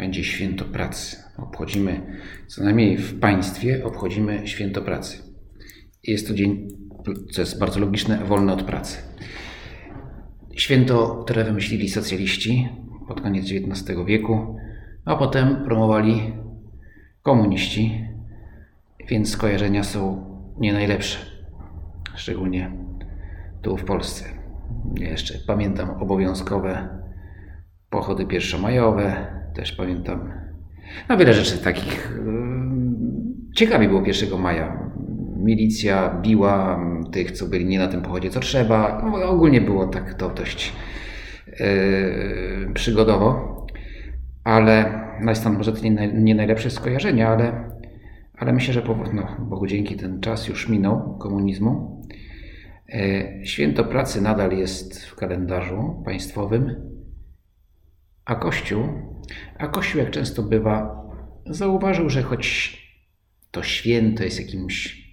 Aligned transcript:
będzie 0.00 0.24
święto 0.24 0.64
pracy. 0.64 1.16
Obchodzimy, 1.36 2.00
co 2.46 2.64
najmniej 2.64 2.96
w 2.96 3.20
państwie, 3.20 3.84
obchodzimy 3.84 4.48
święto 4.48 4.82
pracy. 4.82 5.22
Jest 6.02 6.28
to 6.28 6.34
dzień, 6.34 6.68
co 7.32 7.40
jest 7.40 7.58
bardzo 7.58 7.80
logiczne, 7.80 8.24
wolny 8.24 8.52
od 8.52 8.62
pracy. 8.62 8.98
Święto, 10.56 11.24
które 11.24 11.44
wymyślili 11.44 11.88
socjaliści 11.88 12.68
pod 13.08 13.20
koniec 13.20 13.44
XIX 13.44 13.98
wieku, 14.06 14.56
a 15.04 15.16
potem 15.16 15.64
promowali 15.64 16.32
komuniści, 17.22 18.04
więc 19.08 19.30
skojarzenia 19.30 19.84
są 19.84 20.24
nie 20.58 20.72
najlepsze. 20.72 21.18
Szczególnie 22.14 22.72
tu 23.62 23.76
w 23.76 23.84
Polsce. 23.84 24.24
Ja 24.94 25.08
jeszcze 25.08 25.34
pamiętam 25.46 25.90
obowiązkowe 25.90 26.88
pochody 27.90 28.26
pierwszomajowe, 28.26 29.39
też 29.54 29.72
pamiętam 29.72 30.32
no 31.08 31.16
wiele 31.16 31.34
rzeczy 31.34 31.58
takich. 31.58 32.18
Ciekawie 33.56 33.88
było 33.88 34.02
1 34.06 34.40
maja. 34.40 34.90
Milicja 35.36 36.20
biła 36.22 36.80
tych, 37.12 37.32
co 37.32 37.46
byli 37.46 37.64
nie 37.64 37.78
na 37.78 37.88
tym 37.88 38.02
pochodzie, 38.02 38.30
co 38.30 38.40
trzeba. 38.40 39.02
No, 39.04 39.28
ogólnie 39.28 39.60
było 39.60 39.86
tak 39.86 40.14
to 40.14 40.30
dość 40.30 40.72
yy, 41.46 42.74
przygodowo. 42.74 43.56
Ale 44.44 45.00
no 45.20 45.30
jest 45.30 45.44
tam 45.44 45.56
może 45.56 45.72
to 45.72 45.82
nie, 45.82 46.12
nie 46.14 46.34
najlepsze 46.34 46.70
skojarzenia, 46.70 47.28
ale, 47.28 47.70
ale 48.38 48.52
myślę, 48.52 48.74
że 48.74 48.82
po, 48.82 48.96
no, 49.12 49.36
Bogu 49.38 49.66
dzięki 49.66 49.96
ten 49.96 50.20
czas 50.20 50.48
już 50.48 50.68
minął 50.68 51.18
komunizmu. 51.18 52.02
Yy, 52.88 53.46
święto 53.46 53.84
pracy 53.84 54.20
nadal 54.20 54.52
jest 54.52 55.04
w 55.06 55.16
kalendarzu 55.16 56.02
państwowym, 56.04 56.74
a 58.24 58.34
Kościół 58.34 58.84
a 59.58 59.68
Kościół, 59.68 60.00
jak 60.00 60.10
często 60.10 60.42
bywa, 60.42 61.02
zauważył, 61.46 62.10
że 62.10 62.22
choć 62.22 62.76
to 63.50 63.62
święto 63.62 64.24
jest 64.24 64.40
jakimś 64.40 65.10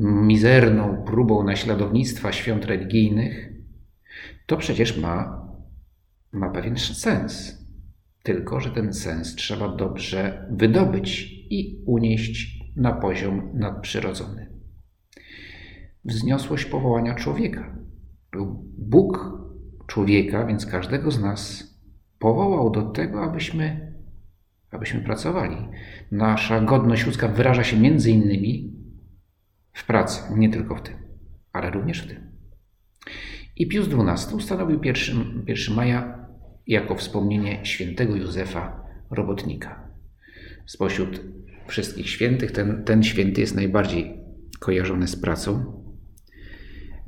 mizerną 0.00 1.04
próbą 1.06 1.44
naśladownictwa 1.44 2.32
świąt 2.32 2.64
religijnych, 2.64 3.52
to 4.46 4.56
przecież 4.56 4.98
ma, 4.98 5.46
ma 6.32 6.50
pewien 6.50 6.76
sens. 6.76 7.62
Tylko, 8.22 8.60
że 8.60 8.70
ten 8.70 8.92
sens 8.92 9.34
trzeba 9.34 9.76
dobrze 9.76 10.48
wydobyć 10.50 11.22
i 11.50 11.82
unieść 11.86 12.62
na 12.76 12.92
poziom 12.92 13.50
nadprzyrodzony. 13.54 14.46
Wzniosłość 16.04 16.64
powołania 16.64 17.14
człowieka. 17.14 17.76
Był 18.32 18.64
Bóg 18.78 19.38
człowieka, 19.86 20.46
więc 20.46 20.66
każdego 20.66 21.10
z 21.10 21.20
nas 21.20 21.71
powołał 22.22 22.70
do 22.70 22.82
tego, 22.82 23.22
abyśmy, 23.22 23.92
abyśmy 24.70 25.00
pracowali. 25.00 25.56
Nasza 26.10 26.60
godność 26.60 27.06
ludzka 27.06 27.28
wyraża 27.28 27.64
się 27.64 27.76
między 27.76 28.10
innymi 28.10 28.76
w 29.72 29.86
pracy, 29.86 30.22
nie 30.36 30.50
tylko 30.50 30.76
w 30.76 30.82
tym, 30.82 30.94
ale 31.52 31.70
również 31.70 32.02
w 32.02 32.08
tym. 32.08 32.32
I 33.56 33.68
Pius 33.68 33.88
XII 33.88 34.36
ustanowił 34.36 34.80
1, 34.84 35.44
1 35.46 35.76
maja 35.76 36.28
jako 36.66 36.94
wspomnienie 36.94 37.60
świętego 37.62 38.16
Józefa 38.16 38.84
Robotnika. 39.10 39.88
Spośród 40.66 41.20
wszystkich 41.66 42.10
świętych 42.10 42.52
ten, 42.52 42.84
ten 42.84 43.02
święty 43.02 43.40
jest 43.40 43.54
najbardziej 43.54 44.20
kojarzony 44.60 45.08
z 45.08 45.16
pracą 45.16 45.82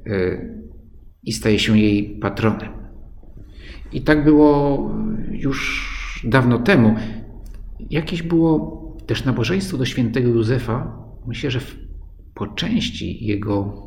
y, 0.06 0.65
i 1.22 1.33
staje 1.33 1.59
się 1.59 1.78
jej 1.78 2.19
patronem. 2.19 2.84
I 3.93 4.03
tak 4.03 4.25
było 4.25 4.91
już 5.31 5.91
dawno 6.25 6.59
temu. 6.59 6.95
Jakieś 7.91 8.22
było 8.22 8.84
też 9.06 9.25
nabożeństwo 9.25 9.77
do 9.77 9.84
świętego 9.84 10.28
Józefa. 10.28 11.05
Myślę, 11.27 11.50
że 11.50 11.61
po 12.34 12.47
części 12.47 13.27
jego, 13.27 13.83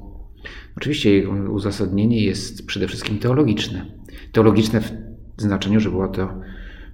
oczywiście 0.78 1.14
jego 1.14 1.32
uzasadnienie 1.32 2.24
jest 2.24 2.66
przede 2.66 2.88
wszystkim 2.88 3.20
teologiczne. 3.20 3.86
Teologiczne 4.32 4.82
w 4.82 4.92
znaczeniu, 5.38 5.80
że 5.80 5.90
było 5.90 6.08
to, 6.08 6.30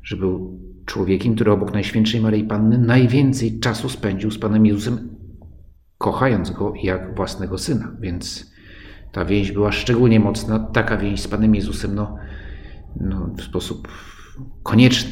że 0.03 0.17
był 0.17 0.59
człowiekiem, 0.85 1.35
który 1.35 1.51
obok 1.51 1.73
Najświętszej 1.73 2.21
Maryi 2.21 2.43
Panny 2.43 2.77
najwięcej 2.77 3.59
czasu 3.59 3.89
spędził 3.89 4.31
z 4.31 4.37
Panem 4.39 4.65
Jezusem, 4.65 5.15
kochając 5.97 6.51
go 6.51 6.73
jak 6.83 7.15
własnego 7.15 7.57
syna. 7.57 7.91
Więc 7.99 8.53
ta 9.11 9.25
więź 9.25 9.51
była 9.51 9.71
szczególnie 9.71 10.19
mocna. 10.19 10.59
Taka 10.59 10.97
więź 10.97 11.21
z 11.21 11.27
Panem 11.27 11.55
Jezusem, 11.55 11.95
no, 11.95 12.15
no, 12.99 13.33
w 13.37 13.41
sposób 13.41 13.87
konieczny 14.63 15.11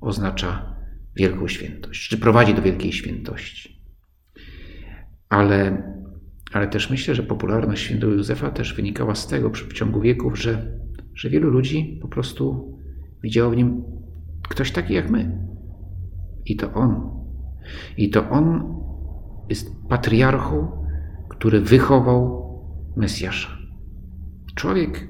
oznacza 0.00 0.76
wielką 1.16 1.48
świętość, 1.48 2.08
czy 2.08 2.18
prowadzi 2.18 2.54
do 2.54 2.62
wielkiej 2.62 2.92
świętości. 2.92 3.82
Ale, 5.28 5.82
ale 6.52 6.68
też 6.68 6.90
myślę, 6.90 7.14
że 7.14 7.22
popularność 7.22 7.82
świętego 7.82 8.12
Józefa 8.12 8.50
też 8.50 8.74
wynikała 8.74 9.14
z 9.14 9.26
tego 9.26 9.50
w 9.50 9.72
ciągu 9.72 10.00
wieków, 10.00 10.38
że, 10.38 10.78
że 11.14 11.30
wielu 11.30 11.50
ludzi 11.50 11.98
po 12.02 12.08
prostu 12.08 12.74
widziało 13.22 13.50
w 13.50 13.56
nim 13.56 13.82
ktoś 14.48 14.70
taki 14.70 14.94
jak 14.94 15.10
my. 15.10 15.48
I 16.46 16.56
to 16.56 16.72
on. 16.72 17.10
I 17.96 18.10
to 18.10 18.30
on 18.30 18.78
jest 19.48 19.70
patriarchą, 19.88 20.84
który 21.28 21.60
wychował 21.60 22.48
Mesjasza. 22.96 23.58
Człowiek 24.54 25.08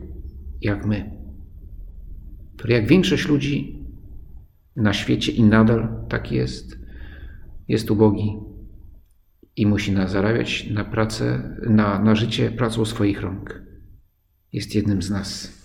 jak 0.61 0.87
my 0.87 1.18
który 2.59 2.75
jak 2.75 2.87
większość 2.87 3.29
ludzi 3.29 3.87
na 4.77 4.93
świecie 4.93 5.33
i 5.33 5.43
nadal 5.43 6.05
tak 6.09 6.33
jest, 6.33 6.79
jest 7.69 7.91
ubogi 7.91 8.37
i 9.57 9.67
musi 9.67 9.93
na 9.93 10.09
zarabiać 10.09 10.71
na 10.71 10.85
pracę, 10.85 11.57
na, 11.71 11.99
na 11.99 12.15
życie 12.15 12.51
pracą 12.51 12.85
swoich 12.85 13.21
rąk. 13.21 13.63
Jest 14.53 14.75
jednym 14.75 15.03
z 15.03 15.11
nas. 15.11 15.59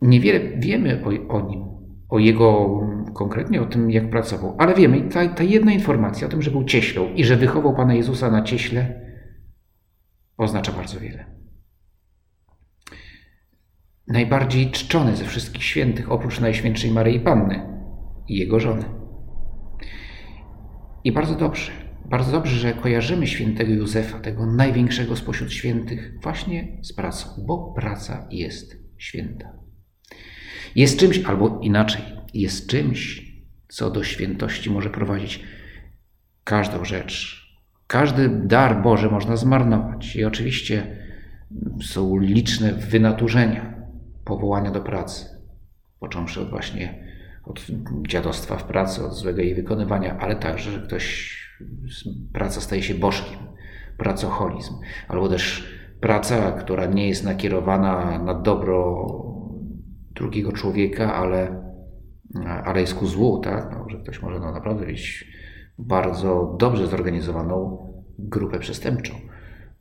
Niewiele 0.00 0.58
wiemy 0.58 1.04
o, 1.04 1.34
o 1.34 1.48
nim, 1.50 1.64
o 2.08 2.18
jego 2.18 2.80
konkretnie 3.14 3.62
o 3.62 3.66
tym, 3.66 3.90
jak 3.90 4.10
pracował, 4.10 4.56
ale 4.58 4.74
wiemy, 4.74 5.08
ta, 5.08 5.28
ta 5.28 5.42
jedna 5.42 5.72
informacja 5.72 6.26
o 6.26 6.30
tym, 6.30 6.42
że 6.42 6.50
był 6.50 6.64
cieślą 6.64 7.14
i 7.14 7.24
że 7.24 7.36
wychował 7.36 7.76
Pana 7.76 7.94
Jezusa 7.94 8.30
na 8.30 8.42
cieśle, 8.42 9.00
oznacza 10.36 10.72
bardzo 10.72 11.00
wiele 11.00 11.41
najbardziej 14.08 14.70
czczony 14.70 15.16
ze 15.16 15.24
wszystkich 15.24 15.64
świętych, 15.64 16.12
oprócz 16.12 16.40
Najświętszej 16.40 16.90
Maryi 16.90 17.20
Panny 17.20 17.62
i 18.28 18.36
jego 18.38 18.60
żony. 18.60 18.84
I 21.04 21.12
bardzo 21.12 21.34
dobrze, 21.34 21.72
bardzo 22.04 22.32
dobrze, 22.32 22.56
że 22.56 22.72
kojarzymy 22.72 23.26
świętego 23.26 23.72
Józefa, 23.72 24.20
tego 24.20 24.46
największego 24.46 25.16
spośród 25.16 25.52
świętych, 25.52 26.12
właśnie 26.22 26.78
z 26.82 26.92
pracą, 26.92 27.28
bo 27.46 27.72
praca 27.72 28.28
jest 28.30 28.76
święta. 28.98 29.52
Jest 30.76 30.98
czymś, 30.98 31.18
albo 31.24 31.60
inaczej, 31.62 32.02
jest 32.34 32.66
czymś, 32.66 33.32
co 33.68 33.90
do 33.90 34.04
świętości 34.04 34.70
może 34.70 34.90
prowadzić 34.90 35.40
każdą 36.44 36.84
rzecz. 36.84 37.42
Każdy 37.86 38.28
dar 38.28 38.82
Boży 38.82 39.10
można 39.10 39.36
zmarnować. 39.36 40.16
I 40.16 40.24
oczywiście 40.24 40.96
są 41.82 42.18
liczne 42.18 42.72
wynaturzenia, 42.72 43.81
powołania 44.24 44.70
do 44.70 44.80
pracy, 44.80 45.26
począwszy 46.00 46.40
od 46.40 46.50
właśnie 46.50 47.12
od 47.44 47.66
dziadostwa 48.08 48.56
w 48.56 48.64
pracy, 48.64 49.06
od 49.06 49.14
złego 49.14 49.42
jej 49.42 49.54
wykonywania, 49.54 50.18
ale 50.18 50.36
także, 50.36 50.70
że 50.70 50.80
ktoś, 50.80 51.36
praca 52.32 52.60
staje 52.60 52.82
się 52.82 52.94
bożkiem, 52.94 53.38
pracoholizm, 53.96 54.74
albo 55.08 55.28
też 55.28 55.72
praca, 56.00 56.52
która 56.52 56.86
nie 56.86 57.08
jest 57.08 57.24
nakierowana 57.24 58.18
na 58.18 58.34
dobro 58.34 59.06
drugiego 60.14 60.52
człowieka, 60.52 61.14
ale, 61.14 61.62
ale 62.64 62.80
jest 62.80 62.94
ku 62.94 63.06
złu, 63.06 63.38
tak? 63.38 63.70
No, 63.78 63.86
że 63.90 63.98
ktoś 63.98 64.22
może 64.22 64.40
no, 64.40 64.52
naprawdę 64.52 64.86
mieć 64.86 65.32
bardzo 65.78 66.56
dobrze 66.58 66.86
zorganizowaną 66.86 67.78
grupę 68.18 68.58
przestępczą. 68.58 69.14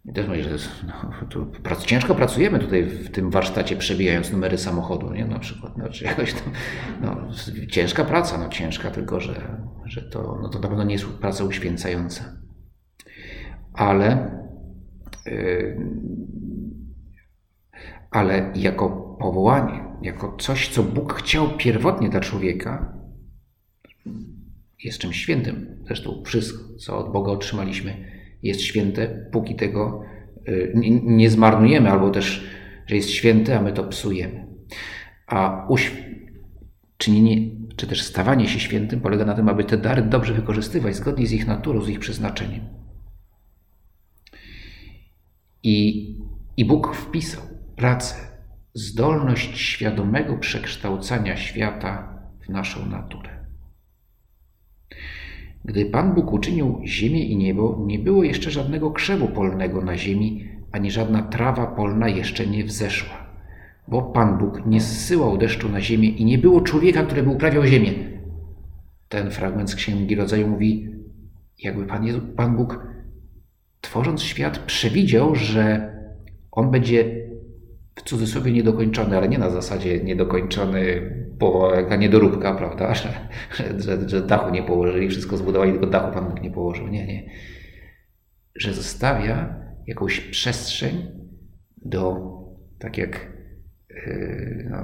I 0.05 0.13
też 0.13 0.27
myślę, 0.27 0.57
że 0.57 0.69
no, 0.87 1.45
prac, 1.63 1.85
ciężko 1.85 2.15
pracujemy 2.15 2.59
tutaj 2.59 2.83
w 2.83 3.11
tym 3.11 3.31
warsztacie, 3.31 3.75
przebijając 3.75 4.31
numery 4.31 4.57
samochodu, 4.57 5.13
nie? 5.13 5.25
Na 5.25 5.39
przykład, 5.39 5.77
no, 5.77 5.89
czy 5.89 6.05
jakoś 6.05 6.33
tam, 6.33 6.53
no, 7.01 7.27
ciężka 7.69 8.05
praca, 8.05 8.37
no 8.37 8.49
ciężka, 8.49 8.91
tylko 8.91 9.19
że, 9.19 9.57
że 9.85 10.01
to, 10.01 10.39
no 10.41 10.49
to 10.49 10.59
na 10.59 10.67
pewno 10.67 10.83
nie 10.83 10.93
jest 10.93 11.05
praca 11.05 11.43
uświęcająca. 11.43 12.23
Ale, 13.73 14.37
yy, 15.25 15.77
ale 18.11 18.51
jako 18.55 18.89
powołanie, 19.19 19.85
jako 20.01 20.37
coś, 20.37 20.69
co 20.69 20.83
Bóg 20.83 21.13
chciał 21.13 21.57
pierwotnie 21.57 22.09
dla 22.09 22.19
człowieka, 22.19 22.97
jest 24.83 24.99
czymś 24.99 25.17
świętym. 25.17 25.83
Zresztą 25.85 26.23
wszystko, 26.25 26.77
co 26.77 26.97
od 26.97 27.11
Boga 27.11 27.31
otrzymaliśmy, 27.31 28.20
jest 28.43 28.61
święte, 28.61 29.27
póki 29.31 29.55
tego 29.55 30.03
yy, 30.47 30.73
nie 31.03 31.29
zmarnujemy, 31.29 31.91
albo 31.91 32.09
też, 32.09 32.47
że 32.87 32.95
jest 32.95 33.09
święte, 33.09 33.59
a 33.59 33.61
my 33.61 33.73
to 33.73 33.83
psujemy. 33.83 34.47
A 35.27 35.67
czynienie, 36.97 37.51
czy 37.75 37.87
też 37.87 38.01
stawanie 38.01 38.47
się 38.47 38.59
świętym 38.59 39.01
polega 39.01 39.25
na 39.25 39.33
tym, 39.33 39.49
aby 39.49 39.63
te 39.63 39.77
dary 39.77 40.01
dobrze 40.01 40.33
wykorzystywać 40.33 40.95
zgodnie 40.95 41.27
z 41.27 41.31
ich 41.31 41.47
naturą, 41.47 41.81
z 41.81 41.89
ich 41.89 41.99
przeznaczeniem. 41.99 42.61
I, 45.63 46.07
i 46.57 46.65
Bóg 46.65 46.95
wpisał 46.95 47.43
pracę, 47.75 48.15
zdolność 48.73 49.57
świadomego 49.57 50.37
przekształcania 50.37 51.37
świata 51.37 52.19
w 52.45 52.49
naszą 52.49 52.85
naturę. 52.85 53.40
Gdy 55.65 55.85
Pan 55.85 56.13
Bóg 56.13 56.33
uczynił 56.33 56.81
ziemię 56.85 57.25
i 57.25 57.37
niebo, 57.37 57.83
nie 57.85 57.99
było 57.99 58.23
jeszcze 58.23 58.51
żadnego 58.51 58.91
krzewu 58.91 59.27
polnego 59.27 59.81
na 59.81 59.97
ziemi, 59.97 60.47
ani 60.71 60.91
żadna 60.91 61.21
trawa 61.21 61.67
polna 61.67 62.09
jeszcze 62.09 62.47
nie 62.47 62.63
wzeszła 62.63 63.21
bo 63.91 64.01
Pan 64.01 64.37
Bóg 64.37 64.65
nie 64.65 64.81
zsyłał 64.81 65.37
deszczu 65.37 65.69
na 65.69 65.81
ziemię 65.81 66.09
i 66.09 66.25
nie 66.25 66.37
było 66.37 66.61
człowieka, 66.61 67.03
który 67.03 67.23
by 67.23 67.29
uprawiał 67.29 67.65
ziemię. 67.65 67.91
Ten 69.09 69.31
fragment 69.31 69.69
z 69.69 69.75
Księgi 69.75 70.15
Rodzaju 70.15 70.47
mówi, 70.47 70.89
jakby 71.59 71.85
Pan, 71.85 72.05
Jezu, 72.05 72.21
Pan 72.35 72.57
Bóg, 72.57 72.87
tworząc 73.81 74.21
świat, 74.21 74.59
przewidział, 74.59 75.35
że 75.35 75.93
on 76.51 76.71
będzie 76.71 77.27
w 77.95 78.01
cudzysłowie 78.01 78.51
niedokończony, 78.51 79.17
ale 79.17 79.29
nie 79.29 79.37
na 79.37 79.49
zasadzie 79.49 80.03
niedokończony, 80.03 81.01
bo 81.37 81.75
jaka 81.75 81.95
niedoróbka, 81.95 82.55
prawda, 82.55 82.93
że, 82.95 83.09
że, 83.77 84.09
że 84.09 84.21
dachu 84.21 84.51
nie 84.51 84.63
położyli, 84.63 85.09
wszystko 85.09 85.37
zbudowali, 85.37 85.71
tylko 85.71 85.87
dachu 85.87 86.13
Pan 86.13 86.29
Bóg 86.29 86.41
nie 86.41 86.51
położył. 86.51 86.87
Nie, 86.87 87.07
nie. 87.07 87.29
Że 88.55 88.73
zostawia 88.73 89.55
jakąś 89.87 90.19
przestrzeń 90.19 91.07
do, 91.85 92.31
tak 92.79 92.97
jak 92.97 93.31
Yy, 93.95 94.67
no, 94.69 94.77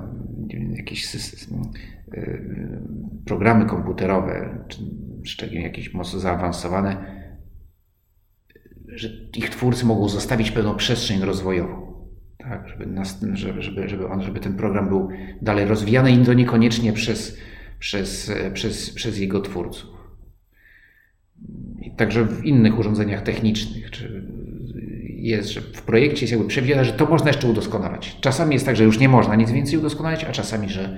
jakieś 0.76 1.16
yy, 2.12 2.82
programy 3.26 3.66
komputerowe, 3.66 4.66
czy 4.68 4.82
szczególnie 5.24 5.64
jakieś 5.64 5.94
mocno 5.94 6.20
zaawansowane, 6.20 7.22
że 8.88 9.10
ich 9.36 9.50
twórcy 9.50 9.86
mogą 9.86 10.10
zostawić 10.10 10.52
pewną 10.52 10.76
przestrzeń 10.76 11.22
rozwojową. 11.22 11.87
Tak, 12.38 12.68
żeby, 12.68 12.86
nas, 12.86 13.20
żeby, 13.34 13.62
żeby, 13.90 14.08
on, 14.08 14.22
żeby 14.22 14.40
ten 14.40 14.54
program 14.54 14.88
był 14.88 15.10
dalej 15.42 15.66
rozwijany 15.66 16.12
i 16.12 16.26
to 16.26 16.34
niekoniecznie 16.34 16.94
przez, 16.94 17.38
przez, 17.80 18.32
przez, 18.54 18.90
przez 18.90 19.20
jego 19.20 19.42
twórców. 19.42 19.90
I 21.82 21.96
także 21.96 22.26
w 22.26 22.46
innych 22.46 22.80
urządzeniach 22.80 23.22
technicznych, 23.22 23.92
czy 23.92 24.24
jest, 25.06 25.50
że 25.50 25.62
w 25.62 25.82
projekcie 25.82 26.22
jest 26.22 26.32
jakby 26.32 26.48
przewidziane, 26.48 26.86
że 26.86 26.94
to 26.94 27.06
można 27.06 27.28
jeszcze 27.28 27.48
udoskonalać. 27.48 28.18
Czasami 28.22 28.54
jest 28.54 28.66
tak, 28.66 28.76
że 28.76 28.84
już 28.84 29.00
nie 29.00 29.10
można 29.10 29.36
nic 29.36 29.52
więcej 29.52 29.80
udoskonalić, 29.80 30.24
a 30.24 30.32
czasami, 30.32 30.70
że, 30.70 30.98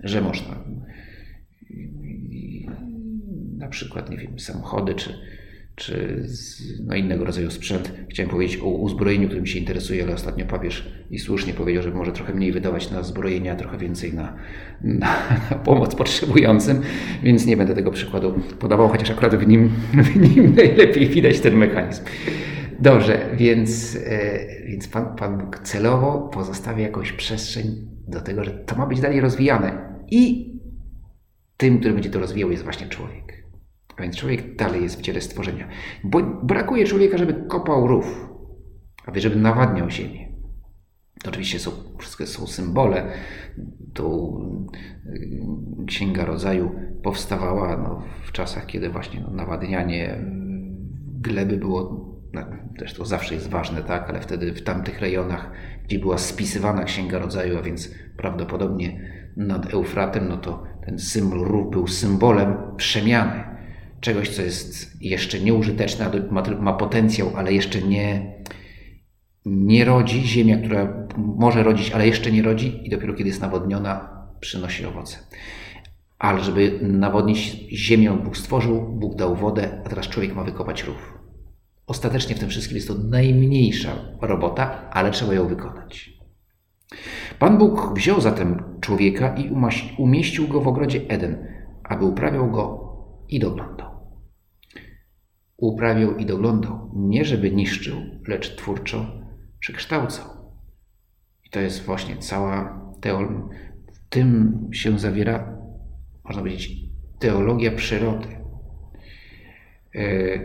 że 0.00 0.20
można. 0.20 0.64
Na 3.56 3.68
przykład, 3.68 4.10
nie 4.10 4.16
wiem, 4.16 4.38
samochody 4.38 4.94
czy, 4.94 5.14
czy 5.80 6.26
no 6.84 6.94
innego 6.94 7.24
rodzaju 7.24 7.50
sprzęt. 7.50 7.92
Chciałem 8.10 8.30
powiedzieć 8.30 8.60
o 8.60 8.64
uzbrojeniu, 8.64 9.26
którym 9.26 9.46
się 9.46 9.58
interesuje, 9.58 10.04
ale 10.04 10.14
ostatnio 10.14 10.46
papież 10.46 10.92
i 11.10 11.18
słusznie 11.18 11.52
powiedział, 11.52 11.82
że 11.82 11.90
może 11.90 12.12
trochę 12.12 12.34
mniej 12.34 12.52
wydawać 12.52 12.90
na 12.90 13.02
zbrojenia, 13.02 13.56
trochę 13.56 13.78
więcej 13.78 14.14
na, 14.14 14.36
na, 14.80 15.16
na, 15.50 15.56
pomoc 15.56 15.94
potrzebującym, 15.94 16.80
więc 17.22 17.46
nie 17.46 17.56
będę 17.56 17.74
tego 17.74 17.90
przykładu 17.90 18.40
podawał, 18.58 18.88
chociaż 18.88 19.10
akurat 19.10 19.36
w 19.36 19.46
nim, 19.46 19.70
w 20.12 20.36
nim 20.36 20.54
najlepiej 20.54 21.08
widać 21.08 21.40
ten 21.40 21.56
mechanizm. 21.56 22.04
Dobrze, 22.80 23.26
więc, 23.36 23.98
e, 24.06 24.46
więc 24.66 24.88
Pan, 24.88 25.16
Pan 25.16 25.38
Bóg 25.38 25.58
celowo 25.58 26.30
pozostawia 26.32 26.82
jakąś 26.82 27.12
przestrzeń 27.12 27.88
do 28.08 28.20
tego, 28.20 28.44
że 28.44 28.50
to 28.50 28.76
ma 28.76 28.86
być 28.86 29.00
dalej 29.00 29.20
rozwijane. 29.20 29.94
I 30.10 30.50
tym, 31.56 31.78
który 31.78 31.94
będzie 31.94 32.10
to 32.10 32.20
rozwijał, 32.20 32.50
jest 32.50 32.64
właśnie 32.64 32.88
człowiek. 32.88 33.39
A 34.00 34.02
więc 34.02 34.16
człowiek 34.16 34.56
dalej 34.56 34.82
jest 34.82 34.98
w 34.98 35.02
ciele 35.02 35.20
stworzenia. 35.20 35.68
Bo 36.04 36.22
brakuje 36.22 36.86
człowieka, 36.86 37.18
żeby 37.18 37.34
kopał 37.48 37.86
rów, 37.86 38.30
aby 39.06 39.20
żeby 39.20 39.36
nawadniał 39.36 39.90
ziemię. 39.90 40.28
To 41.22 41.30
oczywiście 41.30 41.58
są, 41.58 41.70
wszystkie 41.98 42.26
są 42.26 42.46
symbole. 42.46 43.12
Tu 43.94 44.38
y, 45.82 45.86
Księga 45.86 46.24
Rodzaju 46.24 46.70
powstawała 47.02 47.76
no, 47.76 48.02
w 48.24 48.32
czasach, 48.32 48.66
kiedy 48.66 48.90
właśnie 48.90 49.20
no, 49.20 49.30
nawadnianie 49.30 50.24
gleby 51.20 51.56
było 51.56 52.06
no, 52.32 52.40
też 52.78 52.94
to 52.94 53.04
zawsze 53.04 53.34
jest 53.34 53.50
ważne, 53.50 53.82
tak, 53.82 54.10
ale 54.10 54.20
wtedy 54.20 54.52
w 54.52 54.62
tamtych 54.62 55.00
rejonach, 55.00 55.50
gdzie 55.84 55.98
była 55.98 56.18
spisywana 56.18 56.84
Księga 56.84 57.18
Rodzaju, 57.18 57.58
a 57.58 57.62
więc 57.62 57.94
prawdopodobnie 58.16 59.10
nad 59.36 59.74
Eufratem, 59.74 60.28
no 60.28 60.36
to 60.36 60.62
ten 60.86 60.98
symbol 60.98 61.44
rów 61.44 61.70
był 61.70 61.86
symbolem 61.86 62.54
przemiany. 62.76 63.50
Czegoś, 64.00 64.28
co 64.28 64.42
jest 64.42 64.96
jeszcze 65.02 65.40
nieużyteczne, 65.40 66.10
ma, 66.30 66.42
ma 66.42 66.72
potencjał, 66.72 67.30
ale 67.36 67.52
jeszcze 67.52 67.82
nie, 67.82 68.34
nie 69.46 69.84
rodzi. 69.84 70.26
Ziemia, 70.26 70.58
która 70.58 71.08
może 71.16 71.62
rodzić, 71.62 71.90
ale 71.90 72.06
jeszcze 72.06 72.32
nie 72.32 72.42
rodzi 72.42 72.86
i 72.86 72.90
dopiero 72.90 73.14
kiedy 73.14 73.28
jest 73.28 73.40
nawodniona, 73.40 74.08
przynosi 74.40 74.86
owoce. 74.86 75.18
Ale 76.18 76.40
żeby 76.40 76.78
nawodnić 76.82 77.38
ziemię, 77.72 78.10
Bóg 78.24 78.36
stworzył, 78.36 78.82
Bóg 78.82 79.16
dał 79.16 79.36
wodę, 79.36 79.82
a 79.86 79.88
teraz 79.88 80.08
człowiek 80.08 80.34
ma 80.34 80.44
wykopać 80.44 80.84
rów. 80.84 81.18
Ostatecznie 81.86 82.34
w 82.34 82.38
tym 82.38 82.48
wszystkim 82.48 82.76
jest 82.76 82.88
to 82.88 82.94
najmniejsza 82.94 83.90
robota, 84.20 84.90
ale 84.90 85.10
trzeba 85.10 85.34
ją 85.34 85.48
wykonać. 85.48 86.20
Pan 87.38 87.58
Bóg 87.58 87.94
wziął 87.94 88.20
zatem 88.20 88.62
człowieka 88.80 89.34
i 89.36 89.50
umieścił 89.98 90.48
go 90.48 90.60
w 90.60 90.68
ogrodzie 90.68 91.00
Eden, 91.08 91.46
aby 91.84 92.04
uprawiał 92.04 92.50
go 92.50 92.94
i 93.28 93.38
doglądał. 93.38 93.89
Uprawiał 95.60 96.16
i 96.16 96.26
doglądał, 96.26 96.90
nie 96.94 97.24
żeby 97.24 97.50
niszczył, 97.50 97.96
lecz 98.28 98.56
twórczo 98.56 99.06
przekształcał. 99.58 100.26
I 101.44 101.50
to 101.50 101.60
jest 101.60 101.84
właśnie 101.84 102.16
cała 102.16 102.82
teologia. 103.00 103.48
W 103.92 104.08
tym 104.08 104.58
się 104.72 104.98
zawiera, 104.98 105.58
można 106.24 106.42
powiedzieć, 106.42 106.72
teologia 107.18 107.72
przyrody. 107.72 108.28
E, 109.94 110.38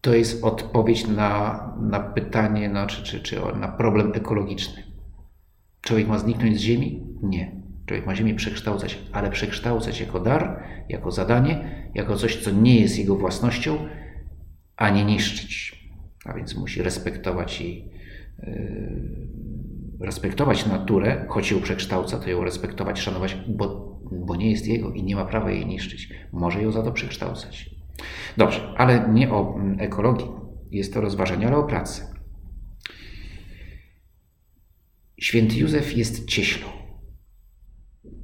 to 0.00 0.14
jest 0.14 0.44
odpowiedź 0.44 1.08
na, 1.08 1.60
na 1.80 2.00
pytanie, 2.00 2.70
czy, 2.86 3.02
czy, 3.02 3.20
czy 3.20 3.40
na 3.60 3.68
problem 3.68 4.12
ekologiczny. 4.14 4.82
Człowiek 5.80 6.08
ma 6.08 6.18
zniknąć 6.18 6.56
z 6.56 6.60
Ziemi? 6.60 7.06
Nie. 7.22 7.61
Człowiek 7.86 8.06
ma 8.06 8.14
Ziemię 8.14 8.34
przekształcać, 8.34 8.98
ale 9.12 9.30
przekształcać 9.30 10.00
jako 10.00 10.20
dar, 10.20 10.62
jako 10.88 11.10
zadanie, 11.10 11.88
jako 11.94 12.16
coś, 12.16 12.36
co 12.36 12.50
nie 12.50 12.80
jest 12.80 12.98
jego 12.98 13.16
własnością, 13.16 13.78
a 14.76 14.90
nie 14.90 15.04
niszczyć. 15.04 15.82
A 16.24 16.32
więc 16.32 16.56
musi 16.56 16.82
respektować 16.82 17.60
jej, 17.60 17.90
yy, 18.38 19.22
respektować 20.00 20.66
naturę, 20.66 21.24
choć 21.28 21.50
ją 21.50 21.60
przekształca, 21.60 22.18
to 22.18 22.30
ją 22.30 22.44
respektować, 22.44 23.00
szanować, 23.00 23.36
bo, 23.48 23.98
bo 24.10 24.36
nie 24.36 24.50
jest 24.50 24.66
jego 24.66 24.92
i 24.92 25.02
nie 25.02 25.16
ma 25.16 25.24
prawa 25.24 25.50
jej 25.50 25.66
niszczyć. 25.66 26.08
Może 26.32 26.62
ją 26.62 26.72
za 26.72 26.82
to 26.82 26.92
przekształcać. 26.92 27.70
Dobrze, 28.36 28.74
ale 28.76 29.08
nie 29.12 29.32
o 29.32 29.54
mm, 29.56 29.80
ekologii 29.80 30.26
jest 30.70 30.94
to 30.94 31.00
rozważanie, 31.00 31.46
ale 31.46 31.56
o 31.56 31.64
pracy. 31.64 32.02
Święty 35.20 35.56
Józef 35.58 35.96
jest 35.96 36.26
cieślą. 36.26 36.81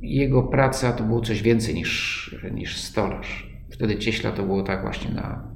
Jego 0.00 0.42
praca 0.42 0.92
to 0.92 1.04
było 1.04 1.20
coś 1.20 1.42
więcej 1.42 1.74
niż, 1.74 2.36
niż 2.54 2.76
stolarz. 2.76 3.58
Wtedy 3.70 3.96
cieśla 3.96 4.32
to 4.32 4.42
było 4.42 4.62
tak 4.62 4.82
właśnie 4.82 5.14
na 5.14 5.54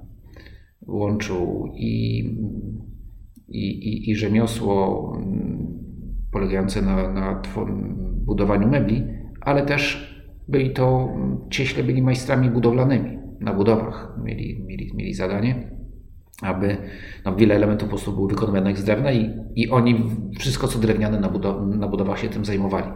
łączu 0.87 1.73
i, 1.75 2.19
i, 3.49 3.69
i, 3.69 4.11
i 4.11 4.17
rzemiosło 4.17 5.13
mm, 5.17 5.67
polegające 6.33 6.83
na, 6.83 7.13
na 7.13 7.43
budowaniu 8.25 8.69
mebli, 8.69 9.05
ale 9.41 9.67
też 9.67 10.13
byli 10.49 10.71
to, 10.71 11.09
cieśle 11.51 11.85
byli 11.85 12.03
majstrami 12.03 12.51
budowlanymi 12.51 13.19
na 13.41 13.55
budowach 13.55 14.15
mieli, 14.25 14.65
mieli, 14.67 14.93
mieli 14.95 15.15
zadanie, 15.15 15.71
aby 16.43 16.77
no, 17.25 17.37
wiele 17.37 17.55
elementów 17.55 17.89
po 17.89 17.91
prostu 17.91 18.13
było 18.13 18.29
wykonywanych 18.29 18.79
z 18.79 18.85
drewna 18.85 19.13
i, 19.13 19.31
i 19.55 19.71
oni 19.71 20.05
wszystko 20.39 20.69
co 20.69 20.79
drewniane 20.79 21.21
na, 21.21 21.29
budow 21.29 21.77
na 21.77 21.89
budowach 21.89 22.19
się 22.19 22.29
tym 22.29 22.45
zajmowali. 22.45 22.87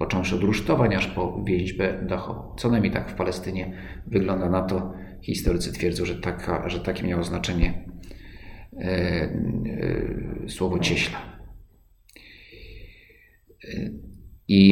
Począwszy 0.00 0.34
od 0.34 0.42
rusztowań 0.42 0.94
aż 0.94 1.06
po 1.06 1.44
więźbę 1.44 2.06
dachową. 2.08 2.56
Co 2.56 2.70
najmniej 2.70 2.92
tak 2.92 3.10
w 3.10 3.14
Palestynie 3.14 3.72
wygląda 4.06 4.48
na 4.48 4.62
to. 4.62 4.92
Historycy 5.22 5.72
twierdzą, 5.72 6.04
że, 6.04 6.14
taka, 6.14 6.68
że 6.68 6.80
takie 6.80 7.02
miało 7.02 7.22
znaczenie 7.22 7.84
e, 8.72 8.84
e, 8.84 10.48
słowo 10.48 10.78
cieśla. 10.78 11.18
E, 13.64 13.90
I, 14.48 14.70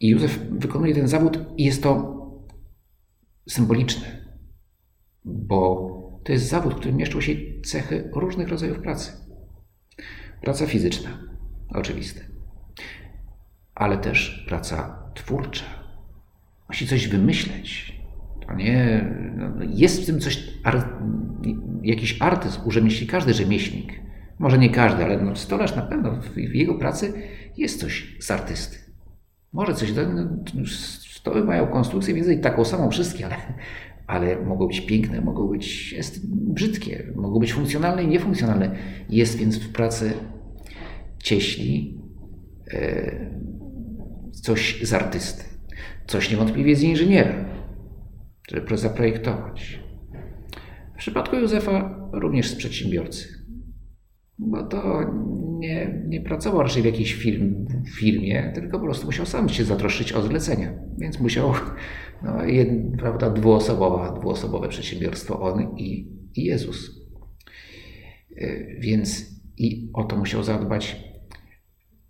I 0.00 0.08
Józef 0.08 0.38
wykonuje 0.50 0.94
ten 0.94 1.08
zawód 1.08 1.38
i 1.56 1.64
jest 1.64 1.82
to 1.82 2.14
symboliczne, 3.48 4.06
bo 5.24 5.90
to 6.24 6.32
jest 6.32 6.48
zawód, 6.48 6.74
w 6.74 6.76
którym 6.76 6.96
mieszczą 6.96 7.20
się 7.20 7.32
cechy 7.64 8.10
różnych 8.12 8.48
rodzajów 8.48 8.78
pracy. 8.78 9.12
Praca 10.42 10.66
fizyczna, 10.66 11.28
oczywiste, 11.68 12.33
ale 13.74 13.98
też 13.98 14.44
praca 14.48 14.98
twórcza. 15.14 15.64
Musi 16.68 16.86
coś 16.86 17.08
wymyśleć. 17.08 17.94
To 18.46 18.54
nie, 18.54 19.04
no, 19.36 19.64
jest 19.68 20.02
w 20.02 20.06
tym 20.06 20.20
coś, 20.20 20.48
jakiś 21.82 22.16
artyzm 22.20 22.60
u 22.64 22.70
rzemieślnika, 22.70 23.12
każdy 23.12 23.34
rzemieślnik. 23.34 23.92
Może 24.38 24.58
nie 24.58 24.70
każdy, 24.70 25.04
ale 25.04 25.22
no, 25.22 25.36
stolarz 25.36 25.76
na 25.76 25.82
pewno 25.82 26.20
w, 26.20 26.36
jego 26.36 26.74
pracy 26.74 27.12
jest 27.56 27.80
coś 27.80 28.16
z 28.20 28.30
artysty. 28.30 28.76
Może 29.52 29.74
coś, 29.74 29.92
no, 29.94 30.64
stoły 31.10 31.44
mają 31.44 31.66
konstrukcję 31.66 32.14
między 32.14 32.36
taką 32.38 32.64
samą 32.64 32.90
wszystkie, 32.90 33.26
ale, 33.26 33.36
ale 34.06 34.44
mogą 34.44 34.66
być 34.66 34.80
piękne, 34.80 35.20
mogą 35.20 35.48
być 35.48 35.94
brzydkie, 36.32 37.12
mogą 37.14 37.38
być 37.38 37.52
funkcjonalne 37.52 38.02
i 38.02 38.08
niefunkcjonalne. 38.08 38.76
Jest 39.10 39.38
więc 39.38 39.58
w 39.58 39.72
pracy 39.72 40.12
cieśli 41.18 41.98
e, 42.70 43.30
coś 44.40 44.82
z 44.82 44.92
artysty, 44.92 45.44
coś 46.06 46.30
niewątpliwie 46.30 46.76
z 46.76 46.82
inżyniera, 46.82 47.44
żeby 48.50 48.76
zaprojektować. 48.76 49.80
W 50.94 50.98
przypadku 50.98 51.36
Józefa 51.36 52.08
również 52.12 52.50
z 52.50 52.54
przedsiębiorcy, 52.54 53.28
bo 54.38 54.62
to 54.62 55.00
nie, 55.58 56.02
nie 56.06 56.20
pracował 56.20 56.62
raczej 56.62 56.82
w 56.82 56.86
jakiejś 56.86 57.14
firm, 57.14 57.66
firmie, 57.98 58.52
tylko 58.54 58.78
po 58.78 58.84
prostu 58.84 59.06
musiał 59.06 59.26
sam 59.26 59.48
się 59.48 59.64
zatroszczyć 59.64 60.12
o 60.12 60.22
zlecenia, 60.22 60.72
więc 60.98 61.20
musiał, 61.20 61.52
no, 62.22 62.44
jed, 62.44 62.68
prawda, 62.98 63.30
dwuosobowa, 63.30 64.12
dwuosobowe 64.12 64.68
przedsiębiorstwo, 64.68 65.40
on 65.40 65.76
i, 65.76 66.12
i 66.34 66.44
Jezus. 66.44 67.04
E, 68.36 68.80
więc 68.80 69.34
i 69.58 69.90
o 69.92 70.04
to 70.04 70.16
musiał 70.16 70.42
zadbać. 70.42 71.04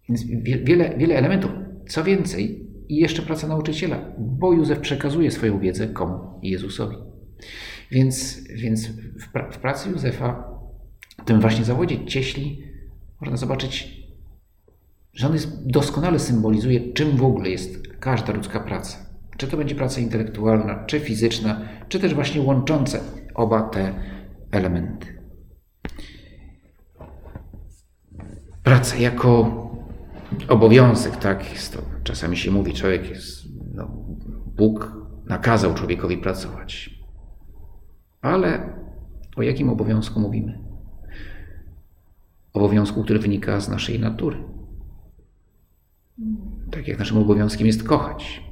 Więc 0.08 0.24
wiele, 0.64 0.94
wiele 0.98 1.14
elementów. 1.14 1.50
Co 1.88 2.04
więcej, 2.04 2.66
i 2.88 2.96
jeszcze 2.96 3.22
praca 3.22 3.48
nauczyciela, 3.48 4.12
bo 4.18 4.52
Józef 4.52 4.80
przekazuje 4.80 5.30
swoją 5.30 5.60
wiedzę 5.60 5.88
komu? 5.88 6.18
Jezusowi. 6.42 6.96
Więc, 7.90 8.40
więc 8.54 8.86
w, 8.88 9.32
pra, 9.32 9.50
w 9.50 9.58
pracy 9.58 9.90
Józefa, 9.90 10.50
w 11.22 11.24
tym 11.24 11.40
właśnie 11.40 11.64
zawodzie 11.64 12.06
cieśli, 12.06 12.62
można 13.20 13.36
zobaczyć, 13.36 14.04
że 15.12 15.26
on 15.26 15.32
jest, 15.32 15.70
doskonale 15.70 16.18
symbolizuje, 16.18 16.92
czym 16.92 17.16
w 17.16 17.24
ogóle 17.24 17.50
jest 17.50 17.88
każda 18.00 18.32
ludzka 18.32 18.60
praca. 18.60 18.98
Czy 19.36 19.48
to 19.48 19.56
będzie 19.56 19.74
praca 19.74 20.00
intelektualna, 20.00 20.84
czy 20.86 21.00
fizyczna, 21.00 21.68
czy 21.88 22.00
też 22.00 22.14
właśnie 22.14 22.40
łączące 22.40 23.00
oba 23.34 23.62
te 23.62 23.94
elementy. 24.50 25.06
Praca 28.62 28.96
jako 28.96 29.64
obowiązek, 30.48 31.16
tak? 31.16 31.52
Jest 31.52 31.72
to, 31.72 31.82
czasami 32.04 32.36
się 32.36 32.50
mówi, 32.50 32.72
człowiek 32.72 33.10
jest, 33.10 33.44
no, 33.74 33.88
Bóg 34.56 34.92
nakazał 35.26 35.74
człowiekowi 35.74 36.18
pracować. 36.18 36.90
Ale 38.20 38.78
o 39.36 39.42
jakim 39.42 39.68
obowiązku 39.68 40.20
mówimy? 40.20 40.58
Obowiązku, 42.52 43.04
który 43.04 43.18
wynika 43.18 43.60
z 43.60 43.68
naszej 43.68 44.00
natury. 44.00 44.36
Tak 46.70 46.88
jak 46.88 46.98
naszym 46.98 47.18
obowiązkiem 47.18 47.66
jest 47.66 47.82
kochać. 47.82 48.44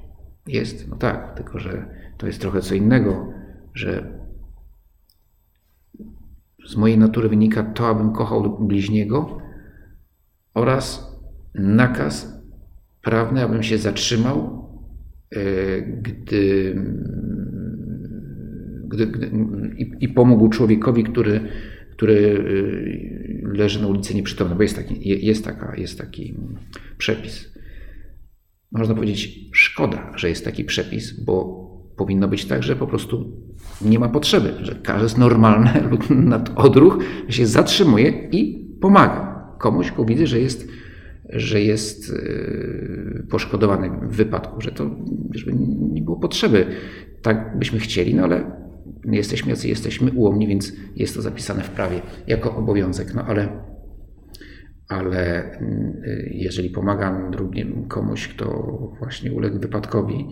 Jest, 0.46 0.88
no 0.88 0.96
tak, 0.96 1.36
tylko 1.36 1.58
że 1.58 1.86
to 2.18 2.26
jest 2.26 2.40
trochę 2.40 2.60
co 2.60 2.74
innego, 2.74 3.32
że 3.74 4.18
z 6.66 6.76
mojej 6.76 6.98
natury 6.98 7.28
wynika 7.28 7.62
to, 7.62 7.88
abym 7.88 8.12
kochał 8.12 8.66
bliźniego 8.66 9.38
oraz 10.54 11.11
nakaz 11.54 12.42
prawny, 13.02 13.42
abym 13.42 13.62
się 13.62 13.78
zatrzymał, 13.78 14.68
e, 15.30 15.82
gdy, 15.82 16.74
gdy, 18.88 19.06
gdy 19.06 19.30
i, 19.76 19.92
i, 20.00 20.08
pomógł 20.08 20.48
człowiekowi, 20.48 21.04
który, 21.04 21.40
który 21.90 22.44
e, 23.44 23.56
leży 23.56 23.82
na 23.82 23.86
ulicy 23.86 24.14
nieprzytomny, 24.14 24.54
bo 24.54 24.62
jest 24.62 24.76
taki, 24.76 25.26
jest, 25.26 25.44
taka, 25.44 25.76
jest 25.76 25.98
taki 25.98 26.34
przepis. 26.98 27.52
Można 28.72 28.94
powiedzieć, 28.94 29.48
szkoda, 29.52 30.12
że 30.16 30.28
jest 30.28 30.44
taki 30.44 30.64
przepis, 30.64 31.24
bo 31.24 31.62
powinno 31.96 32.28
być 32.28 32.44
tak, 32.44 32.62
że 32.62 32.76
po 32.76 32.86
prostu 32.86 33.32
nie 33.82 33.98
ma 33.98 34.08
potrzeby, 34.08 34.54
że 34.62 34.74
każdy 34.74 35.02
jest 35.02 35.18
normalny 35.18 35.70
odruch 36.56 36.98
się 37.28 37.46
zatrzymuje 37.46 38.28
i 38.32 38.68
pomaga 38.80 39.32
komuś, 39.58 39.90
kto 39.90 40.04
widzi, 40.04 40.26
że 40.26 40.40
jest 40.40 40.68
że 41.28 41.60
jest 41.60 42.10
y, 42.10 43.26
poszkodowany 43.30 43.90
w 43.90 44.16
wypadku, 44.16 44.60
że 44.60 44.72
to 44.72 44.96
nie 45.92 46.02
było 46.02 46.16
potrzeby. 46.16 46.66
Tak 47.22 47.58
byśmy 47.58 47.78
chcieli, 47.78 48.14
no 48.14 48.24
ale 48.24 48.62
jesteśmy 49.04 49.50
jacy 49.50 49.68
jesteśmy, 49.68 50.10
ułomni, 50.10 50.46
więc 50.46 50.72
jest 50.96 51.14
to 51.14 51.22
zapisane 51.22 51.62
w 51.62 51.70
prawie 51.70 52.00
jako 52.26 52.56
obowiązek. 52.56 53.14
No 53.14 53.24
ale, 53.24 53.48
ale 54.88 55.52
y, 55.60 56.30
jeżeli 56.34 56.70
pomagam 56.70 57.30
drugim 57.30 57.88
komuś, 57.88 58.28
kto 58.28 58.46
właśnie 58.98 59.32
uległ 59.32 59.58
wypadkowi, 59.58 60.28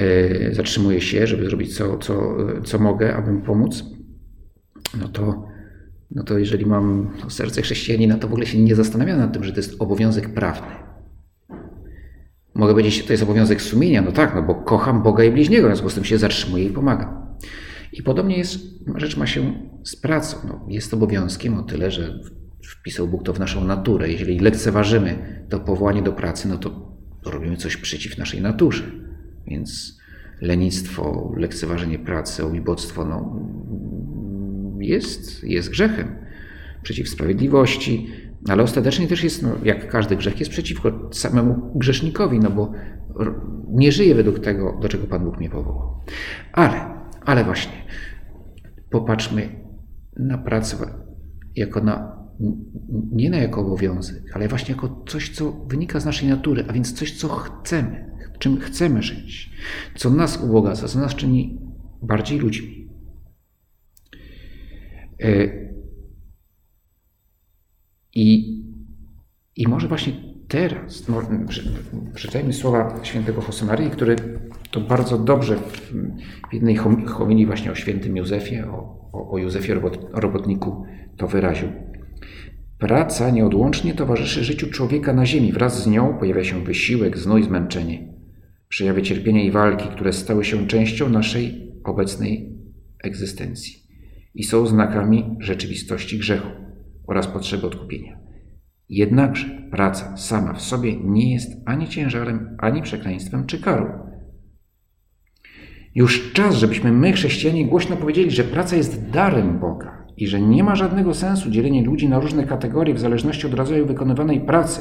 y, 0.00 0.50
zatrzymuję 0.52 1.00
się, 1.00 1.26
żeby 1.26 1.44
zrobić 1.44 1.76
co, 1.76 1.98
co, 1.98 2.36
co 2.64 2.78
mogę, 2.78 3.14
aby 3.16 3.32
mu 3.32 3.42
pomóc, 3.42 3.84
no 5.00 5.08
to 5.08 5.51
no 6.14 6.22
to 6.22 6.38
jeżeli 6.38 6.66
mam 6.66 7.10
serce 7.28 7.62
chrześcijanina, 7.62 8.18
to 8.18 8.28
w 8.28 8.32
ogóle 8.32 8.46
się 8.46 8.58
nie 8.58 8.74
zastanawiam 8.74 9.18
nad 9.18 9.32
tym, 9.32 9.44
że 9.44 9.52
to 9.52 9.58
jest 9.58 9.76
obowiązek 9.78 10.34
prawny. 10.34 10.66
Mogę 12.54 12.72
powiedzieć, 12.72 13.06
to 13.06 13.12
jest 13.12 13.22
obowiązek 13.22 13.62
sumienia, 13.62 14.02
no 14.02 14.12
tak, 14.12 14.34
no 14.34 14.42
bo 14.42 14.54
kocham 14.54 15.02
Boga 15.02 15.24
i 15.24 15.30
bliźniego, 15.30 15.68
w 15.68 15.70
związku 15.70 15.90
z 15.90 15.94
tym 15.94 16.04
się 16.04 16.18
zatrzymuję 16.18 16.64
i 16.64 16.70
pomagam. 16.70 17.22
I 17.92 18.02
podobnie 18.02 18.38
jest, 18.38 18.60
rzecz 18.96 19.16
ma 19.16 19.26
się 19.26 19.52
z 19.84 19.96
pracą. 19.96 20.36
No, 20.48 20.66
jest 20.68 20.94
obowiązkiem 20.94 21.54
o 21.54 21.62
tyle, 21.62 21.90
że 21.90 22.18
wpisał 22.70 23.08
Bóg 23.08 23.22
to 23.22 23.32
w 23.32 23.38
naszą 23.38 23.64
naturę. 23.64 24.12
Jeżeli 24.12 24.38
lekceważymy 24.38 25.44
to 25.48 25.60
powołanie 25.60 26.02
do 26.02 26.12
pracy, 26.12 26.48
no 26.48 26.58
to 26.58 26.96
robimy 27.26 27.56
coś 27.56 27.76
przeciw 27.76 28.18
naszej 28.18 28.42
naturze. 28.42 28.84
Więc 29.46 29.98
lenistwo, 30.40 31.32
lekceważenie 31.36 31.98
pracy, 31.98 32.44
ubiboctwo, 32.44 33.04
no, 33.04 33.40
jest, 34.82 35.44
jest 35.44 35.70
grzechem 35.70 36.16
przeciw 36.82 37.08
sprawiedliwości, 37.08 38.10
ale 38.48 38.62
ostatecznie 38.62 39.06
też 39.06 39.24
jest, 39.24 39.42
no, 39.42 39.48
jak 39.64 39.88
każdy 39.90 40.16
grzech, 40.16 40.40
jest 40.40 40.52
przeciwko 40.52 41.08
samemu 41.12 41.72
grzesznikowi, 41.74 42.38
no 42.38 42.50
bo 42.50 42.72
nie 43.68 43.92
żyje 43.92 44.14
według 44.14 44.38
tego, 44.38 44.78
do 44.82 44.88
czego 44.88 45.06
Pan 45.06 45.24
Bóg 45.24 45.38
mnie 45.38 45.50
powołał. 45.50 46.00
Ale, 46.52 46.80
ale 47.24 47.44
właśnie, 47.44 47.72
popatrzmy 48.90 49.48
na 50.16 50.38
pracę 50.38 50.76
jako 51.56 51.80
na, 51.80 52.16
nie 53.12 53.30
na 53.30 53.36
jako 53.36 53.60
obowiązek, 53.60 54.22
ale 54.34 54.48
właśnie 54.48 54.74
jako 54.74 55.04
coś, 55.08 55.30
co 55.30 55.52
wynika 55.52 56.00
z 56.00 56.04
naszej 56.04 56.28
natury, 56.28 56.64
a 56.68 56.72
więc 56.72 56.92
coś, 56.92 57.18
co 57.18 57.28
chcemy, 57.28 58.12
czym 58.42 58.60
chcemy 58.60 59.02
żyć, 59.02 59.50
co 59.96 60.10
nas 60.10 60.42
ubogaca, 60.44 60.88
co 60.88 60.98
nas 60.98 61.14
czyni 61.14 61.58
bardziej 62.02 62.38
ludźmi. 62.38 62.81
E, 65.22 65.62
I, 68.14 68.58
i 69.56 69.68
może 69.68 69.88
właśnie 69.88 70.12
teraz, 70.48 71.06
przeczytajmy 72.14 72.52
słowa 72.52 73.00
świętego 73.02 73.42
Josemaryi, 73.42 73.90
który 73.90 74.16
to 74.70 74.80
bardzo 74.80 75.18
dobrze 75.18 75.56
w 75.56 75.92
jednej 76.52 76.76
homilii 77.06 77.46
właśnie 77.46 77.72
o 77.72 77.74
świętym 77.74 78.16
Józefie, 78.16 78.60
o, 78.60 79.08
o, 79.12 79.30
o 79.30 79.38
Józefie 79.38 79.74
robot, 79.74 79.98
robotniku 80.12 80.84
to 81.16 81.28
wyraził. 81.28 81.68
Praca 82.78 83.30
nieodłącznie 83.30 83.94
towarzyszy 83.94 84.44
życiu 84.44 84.70
człowieka 84.70 85.12
na 85.12 85.26
ziemi. 85.26 85.52
Wraz 85.52 85.82
z 85.82 85.86
nią 85.86 86.18
pojawia 86.18 86.44
się 86.44 86.64
wysiłek, 86.64 87.18
znój, 87.18 87.42
zmęczenie. 87.42 88.12
Przejawy 88.68 89.02
cierpienia 89.02 89.42
i 89.42 89.50
walki, 89.50 89.88
które 89.88 90.12
stały 90.12 90.44
się 90.44 90.66
częścią 90.66 91.08
naszej 91.08 91.72
obecnej 91.84 92.58
egzystencji 93.02 93.81
i 94.34 94.44
są 94.44 94.66
znakami 94.66 95.36
rzeczywistości 95.38 96.18
grzechu 96.18 96.48
oraz 97.06 97.26
potrzeby 97.26 97.66
odkupienia. 97.66 98.18
Jednakże 98.88 99.46
praca 99.70 100.16
sama 100.16 100.52
w 100.52 100.62
sobie 100.62 100.96
nie 101.04 101.32
jest 101.32 101.52
ani 101.66 101.88
ciężarem, 101.88 102.56
ani 102.60 102.82
przekleństwem 102.82 103.46
czy 103.46 103.60
karą. 103.60 104.12
Już 105.94 106.32
czas, 106.32 106.54
żebyśmy 106.54 106.92
my, 106.92 107.12
chrześcijanie, 107.12 107.66
głośno 107.66 107.96
powiedzieli, 107.96 108.30
że 108.30 108.44
praca 108.44 108.76
jest 108.76 109.10
darem 109.10 109.58
Boga 109.58 110.06
i 110.16 110.26
że 110.26 110.40
nie 110.40 110.64
ma 110.64 110.76
żadnego 110.76 111.14
sensu 111.14 111.50
dzielenie 111.50 111.84
ludzi 111.84 112.08
na 112.08 112.20
różne 112.20 112.46
kategorie 112.46 112.94
w 112.94 113.00
zależności 113.00 113.46
od 113.46 113.54
rodzaju 113.54 113.86
wykonywanej 113.86 114.40
pracy, 114.40 114.80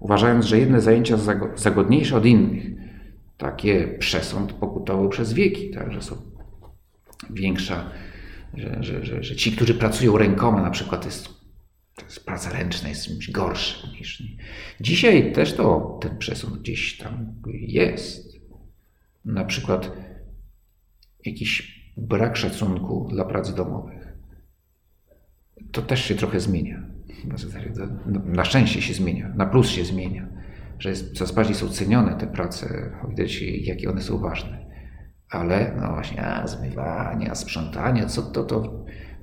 uważając, 0.00 0.44
że 0.44 0.58
jedne 0.58 0.80
zajęcia 0.80 1.18
są 1.18 1.32
zagodniejsze 1.56 2.16
od 2.16 2.26
innych. 2.26 2.66
Takie 3.36 3.96
przesąd 3.98 4.52
pokutował 4.52 5.08
przez 5.08 5.32
wieki, 5.32 5.70
tak, 5.70 5.92
że 5.92 6.02
są 6.02 6.16
większa, 7.30 7.90
że, 8.54 8.76
że, 8.80 9.04
że, 9.04 9.22
że 9.22 9.36
ci, 9.36 9.52
którzy 9.52 9.74
pracują 9.74 10.18
rękoma, 10.18 10.62
na 10.62 10.70
przykład 10.70 11.04
jest, 11.04 11.28
jest 12.04 12.26
praca 12.26 12.50
ręczna 12.50 12.88
jest 12.88 13.04
czymś 13.04 13.30
gorszym 13.30 13.90
niż. 13.90 14.22
Dzisiaj 14.80 15.32
też 15.32 15.54
to 15.54 15.98
ten 16.02 16.18
przesąd 16.18 16.58
gdzieś 16.58 16.98
tam 16.98 17.42
jest. 17.54 18.28
Na 19.24 19.44
przykład 19.44 19.92
jakiś 21.24 21.78
brak 21.96 22.36
szacunku 22.36 23.08
dla 23.10 23.24
prac 23.24 23.54
domowych. 23.54 24.08
To 25.72 25.82
też 25.82 26.04
się 26.04 26.14
trochę 26.14 26.40
zmienia. 26.40 26.82
Na 28.24 28.44
szczęście 28.44 28.82
się 28.82 28.94
zmienia, 28.94 29.32
na 29.36 29.46
plus 29.46 29.68
się 29.68 29.84
zmienia, 29.84 30.28
że 30.78 30.94
coraz 30.94 31.32
bardziej 31.32 31.54
są 31.54 31.68
cenione 31.68 32.14
te 32.14 32.26
prace, 32.26 32.92
widać 33.08 33.42
jakie 33.42 33.90
one 33.90 34.02
są 34.02 34.18
ważne. 34.18 34.67
Ale 35.30 35.72
no 35.80 35.92
właśnie, 35.92 36.26
a 36.26 36.46
zmywanie, 36.46 37.30
a 37.30 37.34
sprzątanie, 37.34 38.06
co 38.06 38.22
to, 38.22 38.44
to, 38.44 38.60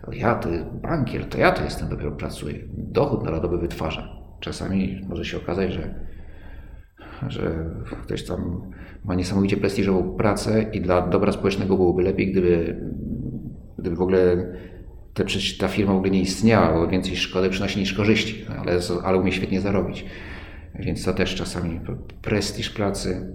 to 0.06 0.12
ja, 0.12 0.36
to 0.36 0.50
bankier, 0.82 1.30
to 1.30 1.38
ja 1.38 1.52
to 1.52 1.64
jestem, 1.64 1.90
dopiero 1.90 2.12
pracuję. 2.12 2.60
Dochód 2.74 3.24
narodowy 3.24 3.58
wytwarza. 3.58 4.10
Czasami 4.40 5.02
może 5.08 5.26
się 5.26 5.38
okazać, 5.38 5.74
że, 5.74 5.96
że 7.28 7.66
ktoś 8.04 8.26
tam 8.26 8.62
ma 9.06 9.16
niesamowicie 9.16 9.58
prestiżową 9.58 10.16
pracę 10.16 10.64
i 10.74 10.82
dla 10.82 11.08
dobra 11.08 11.32
społecznego 11.32 11.76
byłoby 11.76 12.04
lepiej, 12.04 12.32
gdyby, 12.32 12.82
gdyby 13.78 13.96
w 13.96 14.02
ogóle 14.02 14.38
te, 15.14 15.26
ta 15.60 15.68
firma 15.68 15.94
w 15.94 15.98
ogóle 15.98 16.12
nie 16.12 16.22
istniała, 16.22 16.74
bo 16.74 16.88
więcej 16.88 17.16
szkody 17.16 17.50
przynosi 17.50 17.80
niż 17.80 17.94
korzyści, 17.94 18.46
ale, 18.60 18.80
ale 19.04 19.18
umie 19.18 19.32
świetnie 19.32 19.62
zarobić. 19.62 20.06
Więc 20.80 21.06
to 21.06 21.14
też 21.14 21.36
czasami 21.36 21.80
prestiż 22.22 22.70
pracy 22.70 23.34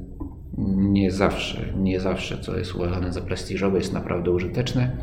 nie 0.69 1.11
zawsze, 1.11 1.73
nie 1.77 2.01
zawsze, 2.01 2.39
co 2.39 2.59
jest 2.59 2.75
uważane 2.75 3.13
za 3.13 3.21
prestiżowe, 3.21 3.79
jest 3.79 3.93
naprawdę 3.93 4.31
użyteczne, 4.31 4.97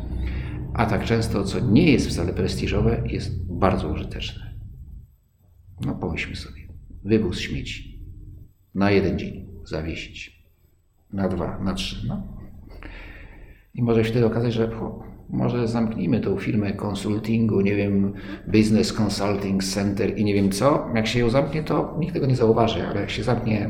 a 0.74 0.86
tak 0.86 1.04
często, 1.04 1.44
co 1.44 1.60
nie 1.60 1.92
jest 1.92 2.08
wcale 2.08 2.32
prestiżowe, 2.32 3.02
jest 3.06 3.52
bardzo 3.52 3.88
użyteczne. 3.88 4.54
No 5.86 5.94
pomyślmy 5.94 6.36
sobie, 6.36 6.68
wywóz 7.04 7.38
śmieci 7.38 8.02
na 8.74 8.90
jeden 8.90 9.18
dzień 9.18 9.46
zawiesić 9.64 10.48
na 11.12 11.28
dwa, 11.28 11.58
na 11.58 11.74
trzy. 11.74 12.08
No. 12.08 12.38
I 13.74 13.82
może 13.82 14.04
się 14.04 14.10
wtedy 14.10 14.26
okazać, 14.26 14.54
że 14.54 14.70
może 15.30 15.68
zamknijmy 15.68 16.20
tą 16.20 16.38
firmę 16.38 16.72
konsultingu, 16.72 17.60
nie 17.60 17.76
wiem, 17.76 18.12
Business 18.46 19.00
Consulting 19.00 19.64
Center 19.64 20.18
i 20.18 20.24
nie 20.24 20.34
wiem 20.34 20.50
co. 20.50 20.88
Jak 20.94 21.06
się 21.06 21.18
ją 21.18 21.30
zamknie, 21.30 21.62
to 21.62 21.96
nikt 21.98 22.14
tego 22.14 22.26
nie 22.26 22.36
zauważy, 22.36 22.86
ale 22.86 23.00
jak 23.00 23.10
się 23.10 23.22
zamknie, 23.22 23.68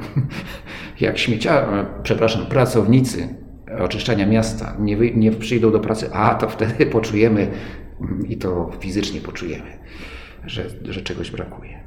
jak 1.00 1.19
śmiecia, 1.19 1.67
przepraszam, 2.03 2.47
pracownicy 2.47 3.29
oczyszczania 3.79 4.27
miasta 4.27 4.77
nie, 4.81 4.97
wy, 4.97 5.11
nie 5.11 5.33
przyjdą 5.33 5.73
do 5.73 5.81
pracy, 5.81 6.12
a 6.12 6.35
to 6.35 6.49
wtedy 6.49 6.87
poczujemy 6.97 7.50
i 8.29 8.37
to 8.37 8.71
fizycznie 8.81 9.21
poczujemy, 9.21 9.71
że, 10.47 10.65
że 10.85 11.00
czegoś 11.03 11.31
brakuje. 11.31 11.77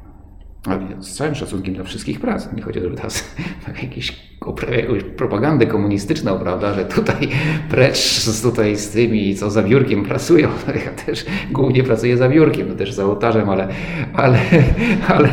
Z 1.00 1.14
całym 1.14 1.36
szacunkiem 1.36 1.74
dla 1.74 1.84
wszystkich 1.84 2.20
prac. 2.20 2.54
Nie 2.54 2.62
chodzi 2.62 2.80
o 2.80 2.90
to, 2.90 2.96
teraz 2.96 3.36
jakieś, 3.84 4.32
jakąś 4.72 5.04
propagandę 5.04 5.68
komunistyczną, 5.68 6.40
prawda, 6.40 6.74
że 6.74 6.86
tutaj 6.86 7.30
precz 7.70 8.42
tutaj 8.42 8.76
z 8.76 8.90
tymi, 8.90 9.36
co 9.36 9.52
za 9.52 9.64
biurkiem 9.64 10.04
pracują. 10.04 10.50
Ja 10.86 10.92
też 11.06 11.26
głównie 11.52 11.84
pracuję 11.84 12.18
za 12.18 12.30
biurkiem, 12.30 12.70
no 12.70 12.76
też 12.76 12.94
za 12.94 13.06
ołtarzem, 13.06 13.50
ale, 13.50 13.68
ale, 14.14 14.40
ale, 15.16 15.30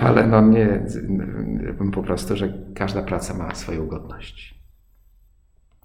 ale 0.00 0.26
no 0.26 0.40
nie, 0.40 0.86
po 1.92 2.02
prostu, 2.02 2.36
że 2.36 2.52
każda 2.74 3.02
praca 3.02 3.34
ma 3.34 3.54
swoją 3.54 3.86
godność. 3.86 4.56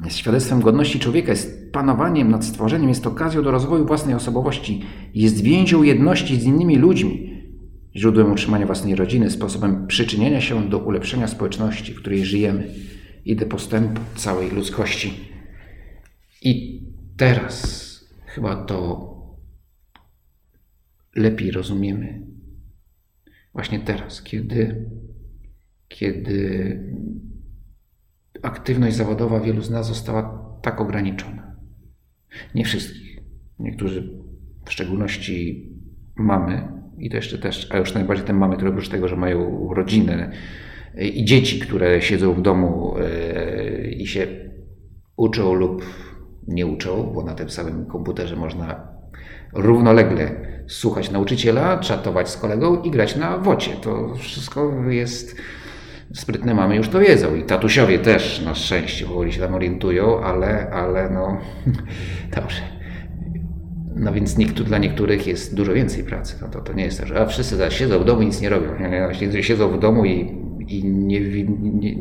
Jest 0.05 0.17
świadectwem 0.17 0.61
godności 0.61 0.99
człowieka, 0.99 1.31
jest 1.31 1.71
panowaniem 1.71 2.31
nad 2.31 2.45
stworzeniem, 2.45 2.89
jest 2.89 3.07
okazją 3.07 3.43
do 3.43 3.51
rozwoju 3.51 3.85
własnej 3.85 4.15
osobowości, 4.15 4.83
jest 5.13 5.41
więzią 5.41 5.83
jedności 5.83 6.39
z 6.39 6.43
innymi 6.43 6.75
ludźmi 6.77 7.30
źródłem 7.95 8.31
utrzymania 8.31 8.65
własnej 8.65 8.95
rodziny, 8.95 9.29
sposobem 9.29 9.87
przyczynienia 9.87 10.41
się 10.41 10.69
do 10.69 10.79
ulepszenia 10.79 11.27
społeczności, 11.27 11.93
w 11.93 11.99
której 11.99 12.25
żyjemy 12.25 12.73
i 13.25 13.35
do 13.35 13.45
postępu 13.45 14.01
całej 14.15 14.51
ludzkości. 14.51 15.13
I 16.41 16.83
teraz 17.17 17.91
chyba 18.25 18.65
to 18.65 19.11
lepiej 21.15 21.51
rozumiemy. 21.51 22.27
Właśnie 23.53 23.79
teraz, 23.79 24.21
kiedy, 24.23 24.89
kiedy 25.87 26.79
aktywność 28.41 28.95
zawodowa 28.95 29.39
wielu 29.39 29.61
z 29.61 29.69
nas 29.69 29.87
została 29.87 30.51
tak 30.61 30.81
ograniczona. 30.81 31.55
Nie 32.55 32.65
wszystkich. 32.65 33.19
Niektórzy, 33.59 34.23
w 34.65 34.71
szczególności 34.71 35.69
mamy, 36.15 36.80
i 37.05 37.09
to 37.09 37.15
jeszcze 37.15 37.37
też, 37.37 37.67
a 37.71 37.77
już 37.77 37.93
najbardziej 37.93 38.27
ten 38.27 38.35
mamy, 38.35 38.55
które 38.55 38.71
oprócz 38.71 38.89
tego, 38.89 39.07
że 39.07 39.15
mają 39.15 39.69
rodzinę 39.73 40.31
i 40.97 41.25
dzieci, 41.25 41.59
które 41.59 42.01
siedzą 42.01 42.33
w 42.33 42.41
domu 42.41 42.95
e, 42.97 43.91
i 43.91 44.07
się 44.07 44.27
uczą 45.15 45.53
lub 45.53 45.85
nie 46.47 46.67
uczą, 46.67 47.11
bo 47.13 47.23
na 47.23 47.35
tym 47.35 47.49
samym 47.49 47.85
komputerze 47.85 48.35
można 48.35 48.87
równolegle 49.53 50.31
słuchać 50.67 51.11
nauczyciela, 51.11 51.77
czatować 51.77 52.29
z 52.29 52.37
kolegą 52.37 52.81
i 52.81 52.91
grać 52.91 53.15
na 53.15 53.37
wocie. 53.37 53.71
To 53.71 54.15
wszystko 54.15 54.73
jest 54.89 55.35
sprytne 56.13 56.53
mamy 56.53 56.75
już 56.75 56.89
to 56.89 56.99
wiedzą 56.99 57.35
i 57.35 57.43
tatusiowie 57.43 57.99
też 57.99 58.41
na 58.41 58.55
szczęście 58.55 59.05
powoli 59.05 59.33
się 59.33 59.41
tam 59.41 59.55
orientują, 59.55 60.23
ale, 60.23 60.69
ale 60.69 61.09
no 61.09 61.37
dobrze. 62.41 62.80
No 63.95 64.13
więc 64.13 64.37
niektóry, 64.37 64.69
dla 64.69 64.77
niektórych 64.77 65.27
jest 65.27 65.55
dużo 65.55 65.73
więcej 65.73 66.03
pracy. 66.03 66.37
No 66.41 66.47
to, 66.47 66.61
to 66.61 66.73
nie 66.73 66.83
jest 66.83 66.99
tak, 66.99 67.07
że 67.07 67.21
a 67.21 67.25
wszyscy 67.25 67.55
zaraz 67.55 67.73
siedzą 67.73 67.99
w 67.99 68.05
domu 68.05 68.21
i 68.21 68.25
nic 68.25 68.41
nie 68.41 68.49
robią. 68.49 68.67
Nie, 68.79 69.43
siedzą 69.43 69.69
w 69.69 69.79
domu 69.79 70.05
i, 70.05 70.19
i 70.67 70.85
nie, 70.85 71.21
nie, 71.57 71.95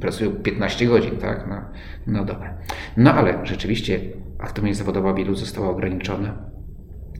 pracują 0.00 0.30
15 0.30 0.86
godzin, 0.86 1.16
tak? 1.16 1.46
No, 1.48 1.60
no 2.06 2.24
dobra. 2.24 2.58
No 2.96 3.14
ale 3.14 3.46
rzeczywiście 3.46 4.00
aktywność 4.38 4.78
zawodowa 4.78 5.14
wielu 5.14 5.34
została 5.34 5.70
ograniczona. 5.70 6.50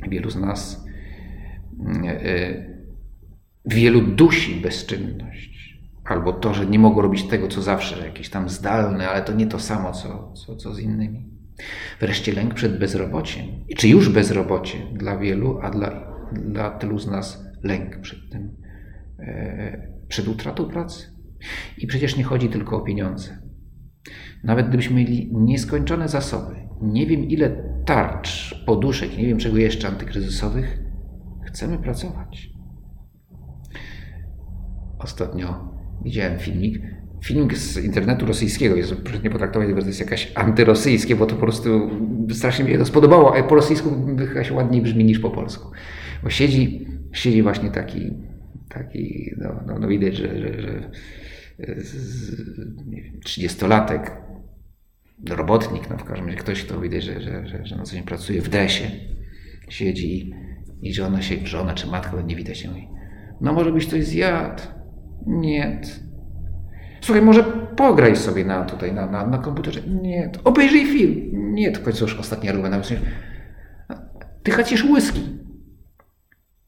Wielu 0.09 0.31
z 0.31 0.37
nas, 0.37 0.87
yy, 2.03 2.81
wielu 3.65 4.03
dusi 4.03 4.61
bezczynność. 4.61 5.81
Albo 6.05 6.33
to, 6.33 6.55
że 6.55 6.67
nie 6.67 6.79
mogą 6.79 7.03
robić 7.03 7.25
tego, 7.25 7.49
co 7.49 7.63
zawsze, 7.63 7.97
że 7.97 8.07
jakieś 8.07 8.31
tam 8.31 8.49
zdalne, 8.49 9.09
ale 9.09 9.23
to 9.23 9.33
nie 9.33 9.47
to 9.47 9.59
samo, 9.59 9.93
co, 9.93 10.33
co, 10.33 10.57
co 10.57 10.75
z 10.75 10.81
innymi. 10.81 11.40
Wreszcie 12.01 12.33
lęk 12.33 12.55
przed 12.55 12.79
bezrobociem. 12.79 13.47
Czy 13.77 13.89
już 13.89 14.09
bezrobocie 14.09 14.79
dla 14.93 15.19
wielu, 15.19 15.59
a 15.63 15.71
dla, 15.71 16.13
dla 16.33 16.71
tylu 16.71 16.99
z 16.99 17.07
nas 17.07 17.45
lęk 17.63 18.01
przed 18.01 18.19
tym, 18.31 18.57
e, 19.19 19.89
przed 20.09 20.29
utratą 20.29 20.65
pracy. 20.65 21.07
I 21.79 21.87
przecież 21.87 22.17
nie 22.17 22.25
chodzi 22.25 22.49
tylko 22.49 22.77
o 22.77 22.81
pieniądze. 22.81 23.39
Nawet 24.45 24.69
gdybyśmy 24.69 24.97
mieli 24.97 25.31
nieskończone 25.33 26.09
zasoby, 26.09 26.55
nie 26.83 27.07
wiem 27.07 27.25
ile 27.25 27.65
tarcz, 27.87 28.63
poduszek, 28.67 29.19
nie 29.19 29.27
wiem 29.27 29.39
czego 29.39 29.57
jeszcze 29.57 29.89
antykryzysowych, 29.89 30.79
chcemy 31.47 31.79
pracować. 31.79 32.51
Ostatnio 34.99 35.75
widziałem 36.05 36.39
filmik, 36.39 36.83
film 37.25 37.49
z 37.55 37.77
internetu 37.77 38.27
rosyjskiego, 38.27 38.77
jest, 38.77 38.95
proszę 38.95 39.19
nie 39.19 39.31
potraktować, 39.31 39.69
to 39.81 39.87
jest 39.87 40.01
jakaś 40.01 40.33
antyrosyjskie, 40.35 41.17
bo 41.17 41.27
to 41.27 41.35
po 41.35 41.41
prostu 41.41 41.91
strasznie 42.33 42.65
mi 42.65 42.71
się 42.71 42.79
to 42.79 42.87
spodobało, 42.87 43.37
a 43.37 43.43
po 43.43 43.55
rosyjsku 43.55 43.91
się 44.43 44.55
ładniej 44.55 44.83
brzmi 44.83 45.05
niż 45.05 45.19
po 45.19 45.31
polsku. 45.31 45.71
Bo 46.23 46.31
siedzi, 46.31 46.87
siedzi 47.13 47.43
właśnie 47.43 47.71
taki, 47.71 48.11
taki 48.69 49.35
no, 49.37 49.61
no, 49.67 49.79
no 49.79 49.89
widać, 49.89 50.17
że, 50.17 50.41
że, 50.41 50.63
że 50.63 50.91
trzydziestolatek, 53.25 54.13
robotnik, 55.29 55.91
no 55.91 55.99
w 55.99 56.05
każdym 56.05 56.27
razie 56.27 56.39
ktoś, 56.39 56.65
kto 56.65 56.81
widać, 56.81 57.05
że, 57.05 57.21
że, 57.21 57.47
że, 57.47 57.67
że 57.67 57.77
na 57.77 57.83
co 57.83 57.93
dzień 57.95 58.03
pracuje 58.03 58.43
w 58.43 58.49
desie, 58.49 58.91
siedzi 59.69 60.35
i 60.83 60.95
żona 60.95 61.23
się, 61.23 61.47
żona 61.47 61.75
czy 61.75 61.87
matka, 61.87 62.23
nie 62.23 62.37
widać 62.37 62.59
się 62.59 62.69
mówi, 62.69 62.89
no 63.41 63.53
może 63.53 63.73
byś 63.73 63.87
coś 63.87 64.05
zjadł. 64.05 64.63
Nie, 65.27 65.81
Słuchaj, 67.01 67.23
może 67.23 67.45
pograj 67.77 68.17
sobie 68.17 68.45
na, 68.45 68.65
tutaj 68.65 68.93
na, 68.93 69.07
na, 69.07 69.27
na 69.27 69.39
komputerze. 69.39 69.81
Nie, 70.03 70.31
obejrzyj 70.45 70.87
film. 70.87 71.31
Nie, 71.33 71.73
to 71.73 71.81
końcu 71.81 72.05
już 72.05 72.19
ostatnia 72.19 72.53
ruba 72.53 72.71
na 72.71 72.81
Ty 74.43 74.51
chcesz 74.51 74.85
whisky. 74.85 75.21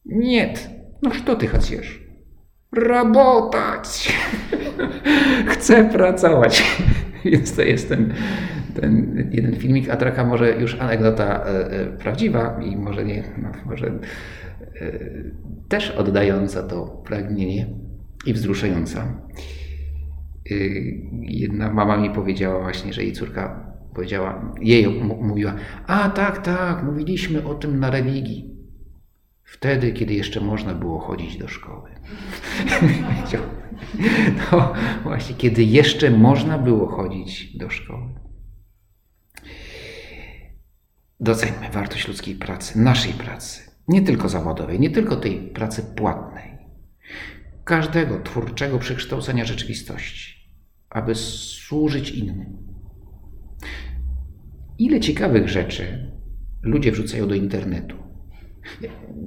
Nie, 0.05 0.55
No 1.03 1.11
co 1.27 1.37
ty 1.37 1.47
chcesz? 1.47 2.03
Rabotać! 2.73 4.13
Chcę 5.53 5.85
pracować. 5.85 6.63
Więc 7.25 7.57
to 7.57 7.63
jest 7.63 7.89
ten, 7.89 8.15
ten 8.81 9.17
jeden 9.33 9.57
filmik, 9.57 9.91
a 9.91 9.97
trochę 9.97 10.27
może 10.27 10.61
już 10.61 10.81
anegdota 10.81 11.45
e, 11.45 11.71
e, 11.71 11.87
prawdziwa 11.87 12.61
i 12.63 12.77
może 12.77 13.05
nie, 13.05 13.25
no, 13.43 13.49
może 13.67 13.87
e, 13.87 13.93
też 15.69 15.91
oddająca 15.91 16.63
to 16.63 17.03
pragnienie 17.07 17.67
i 18.27 18.33
wzruszająca. 18.33 19.23
Jedna 21.21 21.73
mama 21.73 21.97
mi 21.97 22.11
powiedziała 22.11 22.63
właśnie, 22.63 22.93
że 22.93 23.03
jej 23.03 23.13
córka 23.13 23.73
powiedziała, 23.95 24.55
jej 24.61 24.89
mówiła, 25.21 25.55
a 25.87 26.11
tak, 26.11 26.43
tak, 26.43 26.85
mówiliśmy 26.85 27.45
o 27.45 27.55
tym 27.55 27.81
na 27.81 27.91
religii. 27.91 28.53
Wtedy, 29.45 29.93
kiedy 29.93 30.15
jeszcze 30.15 30.41
można 30.41 30.75
było 30.75 30.99
chodzić 30.99 31.39
do 31.39 31.49
szkoły. 31.49 31.91
no 34.53 34.73
właśnie, 35.03 35.37
kiedy 35.37 35.65
jeszcze 35.65 36.11
można 36.11 36.59
było 36.59 36.87
chodzić 36.87 37.57
do 37.57 37.71
szkoły. 37.71 38.15
Doceńmy 41.21 41.71
wartość 41.71 42.09
ludzkiej 42.09 42.35
pracy, 42.35 42.79
naszej 42.79 43.13
pracy, 43.13 43.71
nie 43.89 44.03
tylko 44.03 44.29
zawodowej, 44.29 44.81
nie 44.81 44.91
tylko 44.91 45.17
tej 45.17 45.39
pracy 45.39 45.83
płatnej, 45.97 46.59
każdego 47.65 48.21
twórczego 48.21 48.79
przekształcenia 48.79 49.45
rzeczywistości, 49.45 50.42
aby 50.93 51.15
służyć 51.15 52.11
innym. 52.11 52.57
Ile 54.79 55.01
ciekawych 55.01 55.49
rzeczy 55.49 56.13
ludzie 56.63 56.93
wrzucają 56.93 57.29
do 57.29 57.35
internetu. 57.35 57.97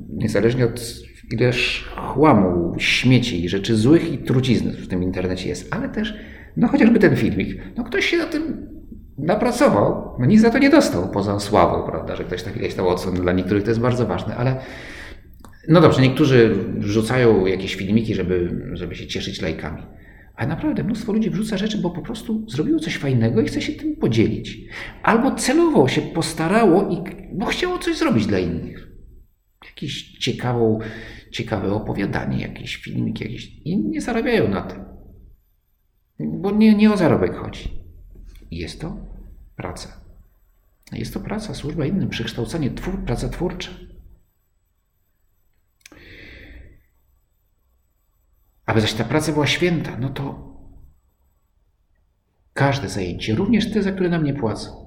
Niezależnie 0.09 0.65
od 0.65 0.95
ileż 1.31 1.89
chłamu, 1.95 2.75
śmieci 2.77 3.45
i 3.45 3.49
rzeczy 3.49 3.75
złych 3.75 4.13
i 4.13 4.17
trucizny 4.17 4.71
w 4.71 4.87
tym 4.87 5.03
internecie 5.03 5.49
jest, 5.49 5.75
ale 5.75 5.89
też, 5.89 6.13
no 6.57 6.67
chociażby 6.67 6.99
ten 6.99 7.15
filmik, 7.15 7.61
no 7.77 7.83
ktoś 7.83 8.05
się 8.05 8.17
na 8.17 8.25
tym 8.25 8.67
napracował, 9.17 10.15
no 10.19 10.25
nic 10.25 10.41
za 10.41 10.49
to 10.49 10.57
nie 10.57 10.69
dostał, 10.69 11.11
poza 11.11 11.39
sławą, 11.39 11.91
prawda, 11.91 12.15
że 12.15 12.23
ktoś 12.23 12.43
tak 12.43 12.57
ileś 12.57 12.73
tam 12.73 12.87
ocen, 12.87 13.13
dla 13.13 13.33
niektórych 13.33 13.63
to 13.63 13.69
jest 13.69 13.81
bardzo 13.81 14.05
ważne, 14.05 14.35
ale 14.35 14.55
no 15.67 15.81
dobrze, 15.81 16.01
niektórzy 16.01 16.55
wrzucają 16.77 17.45
jakieś 17.45 17.75
filmiki, 17.75 18.15
żeby, 18.15 18.61
żeby 18.73 18.95
się 18.95 19.07
cieszyć 19.07 19.41
lajkami. 19.41 19.81
Ale 20.35 20.47
naprawdę 20.47 20.83
mnóstwo 20.83 21.13
ludzi 21.13 21.29
wrzuca 21.29 21.57
rzeczy, 21.57 21.77
bo 21.77 21.89
po 21.89 22.01
prostu 22.01 22.49
zrobiło 22.49 22.79
coś 22.79 22.97
fajnego 22.97 23.41
i 23.41 23.47
chce 23.47 23.61
się 23.61 23.73
tym 23.73 23.95
podzielić. 23.95 24.57
Albo 25.03 25.35
celowo 25.35 25.87
się 25.87 26.01
postarało 26.01 26.89
i 26.89 27.03
bo 27.33 27.45
chciało 27.45 27.79
coś 27.79 27.97
zrobić 27.97 28.25
dla 28.25 28.39
innych. 28.39 28.87
Jakieś 29.65 30.17
ciekawą, 30.17 30.79
ciekawe 31.31 31.73
opowiadanie, 31.73 32.41
jakiś 32.41 32.75
filmik, 32.75 33.21
jakiś. 33.21 33.61
I 33.65 33.77
nie 33.77 34.01
zarabiają 34.01 34.49
na 34.49 34.61
tym. 34.61 34.83
Bo 36.19 36.51
nie, 36.51 36.75
nie 36.75 36.93
o 36.93 36.97
zarobek 36.97 37.35
chodzi. 37.35 37.69
Jest 38.51 38.81
to 38.81 38.97
praca. 39.55 40.01
Jest 40.91 41.13
to 41.13 41.19
praca, 41.19 41.53
służba 41.53 41.85
innym, 41.85 42.09
przekształcanie, 42.09 42.71
twór, 42.71 43.05
praca 43.05 43.29
twórcza. 43.29 43.71
Aby 48.65 48.81
zaś 48.81 48.93
ta 48.93 49.03
praca 49.03 49.31
była 49.31 49.47
święta, 49.47 49.97
no 49.99 50.09
to 50.09 50.55
każde 52.53 52.89
zajęcie, 52.89 53.35
również 53.35 53.71
te, 53.71 53.83
za 53.83 53.91
które 53.91 54.09
nam 54.09 54.23
nie 54.23 54.33
płacą, 54.33 54.85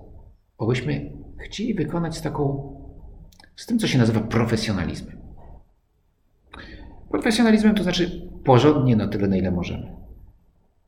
obyśmy 0.58 1.12
chcieli 1.38 1.74
wykonać 1.74 2.16
z 2.16 2.22
taką, 2.22 2.74
z 3.56 3.66
tym, 3.66 3.78
co 3.78 3.86
się 3.86 3.98
nazywa 3.98 4.20
profesjonalizmem. 4.20 5.18
Profesjonalizmem 7.10 7.74
to 7.74 7.82
znaczy 7.82 8.28
porządnie 8.44 8.96
na 8.96 9.08
tyle, 9.08 9.28
na 9.28 9.36
ile 9.36 9.50
możemy. 9.50 9.98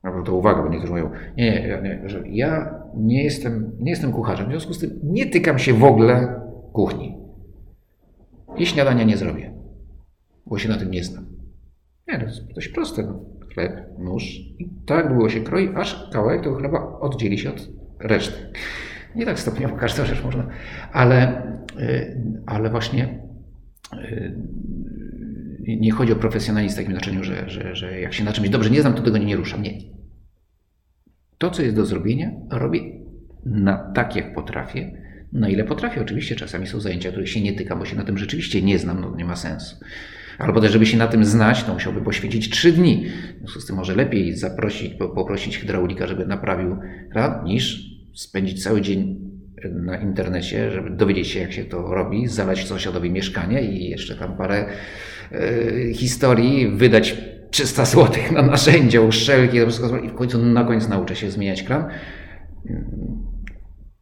No 0.03 0.23
to 0.23 0.35
uwaga, 0.35 0.63
bo 0.63 0.69
niektórzy 0.69 0.93
mówią, 0.93 1.11
nie, 1.37 1.51
nie, 1.51 1.81
nie, 1.81 2.09
że 2.09 2.27
ja 2.27 2.81
nie 2.95 3.23
jestem, 3.23 3.71
nie 3.79 3.91
jestem 3.91 4.11
kucharzem, 4.11 4.47
w 4.47 4.49
związku 4.49 4.73
z 4.73 4.79
tym 4.79 4.99
nie 5.03 5.25
tykam 5.25 5.59
się 5.59 5.73
w 5.73 5.83
ogóle 5.83 6.41
kuchni. 6.73 7.17
I 8.57 8.65
śniadania 8.65 9.03
nie 9.03 9.17
zrobię, 9.17 9.53
bo 10.45 10.57
się 10.57 10.69
na 10.69 10.77
tym 10.77 10.91
nie 10.91 11.03
znam. 11.03 11.30
Nie, 12.07 12.19
to 12.19 12.25
jest 12.25 12.53
dość 12.53 12.67
proste. 12.67 13.03
No. 13.03 13.25
Chleb, 13.53 13.71
nóż 13.99 14.23
i 14.59 14.69
tak 14.85 15.09
długo 15.09 15.29
się 15.29 15.41
kroi, 15.41 15.69
aż 15.75 16.09
kawałek 16.13 16.43
tego 16.43 16.55
chleba 16.55 16.99
oddzieli 16.99 17.37
się 17.37 17.49
od 17.49 17.69
reszty. 17.99 18.51
Nie 19.15 19.25
tak 19.25 19.39
stopniowo 19.39 19.75
każdą 19.75 20.05
rzecz 20.05 20.23
można, 20.23 20.47
ale, 20.91 21.43
y, 21.79 22.17
ale 22.45 22.69
właśnie 22.69 23.19
y, 23.93 24.35
nie 25.67 25.91
chodzi 25.91 26.13
o 26.13 26.15
profesjonalizm 26.15 26.75
w 26.75 26.77
takim 26.77 26.91
znaczeniu, 26.91 27.23
że, 27.23 27.49
że, 27.49 27.75
że 27.75 27.99
jak 27.99 28.13
się 28.13 28.23
na 28.23 28.33
czymś 28.33 28.49
dobrze 28.49 28.69
nie 28.69 28.81
znam, 28.81 28.93
to 28.93 29.01
tego 29.01 29.17
nie, 29.17 29.25
nie 29.25 29.35
ruszam. 29.35 29.61
Nie. 29.61 29.73
To, 31.37 31.51
co 31.51 31.61
jest 31.61 31.75
do 31.75 31.85
zrobienia, 31.85 32.31
robię 32.51 32.79
na 33.45 33.77
tak, 33.77 34.15
jak 34.15 34.33
potrafię, 34.33 34.91
na 35.31 35.49
ile 35.49 35.63
potrafię. 35.63 36.01
Oczywiście 36.01 36.35
czasami 36.35 36.67
są 36.67 36.79
zajęcia, 36.79 37.09
których 37.09 37.29
się 37.29 37.41
nie 37.41 37.53
tykam, 37.53 37.79
bo 37.79 37.85
się 37.85 37.95
na 37.95 38.03
tym 38.03 38.17
rzeczywiście 38.17 38.61
nie 38.61 38.79
znam, 38.79 39.01
no 39.01 39.15
nie 39.15 39.25
ma 39.25 39.35
sensu. 39.35 39.75
Albo 40.41 40.61
też, 40.61 40.71
żeby 40.71 40.85
się 40.85 40.97
na 40.97 41.07
tym 41.07 41.25
znać, 41.25 41.63
to 41.63 41.73
musiałby 41.73 42.01
poświęcić 42.01 42.49
trzy 42.49 42.71
dni. 42.71 43.05
W 43.35 43.37
związku 43.37 43.59
z 43.59 43.65
tym 43.65 43.75
może 43.75 43.95
lepiej 43.95 44.35
zaprosić, 44.35 44.93
poprosić 44.93 45.57
hydraulika, 45.57 46.07
żeby 46.07 46.25
naprawił 46.25 46.77
kran, 47.11 47.43
niż 47.43 47.91
spędzić 48.13 48.63
cały 48.63 48.81
dzień 48.81 49.31
na 49.69 49.97
internecie, 49.97 50.71
żeby 50.71 50.89
dowiedzieć 50.89 51.27
się, 51.27 51.39
jak 51.39 51.51
się 51.53 51.65
to 51.65 51.81
robi, 51.81 52.27
zalać 52.27 52.67
sąsiadowi 52.67 53.11
mieszkanie 53.11 53.61
i 53.61 53.89
jeszcze 53.89 54.15
tam 54.15 54.37
parę 54.37 54.65
e, 55.31 55.93
historii, 55.93 56.67
wydać 56.67 57.17
300 57.51 57.85
zł 57.85 58.23
na 58.31 58.41
narzędzia, 58.41 59.01
uszczelki 59.01 59.57
i 60.05 60.09
w 60.09 60.15
końcu 60.15 60.45
na 60.45 60.63
końcu 60.63 60.89
nauczę 60.89 61.15
się 61.15 61.31
zmieniać 61.31 61.63
kran. 61.63 61.85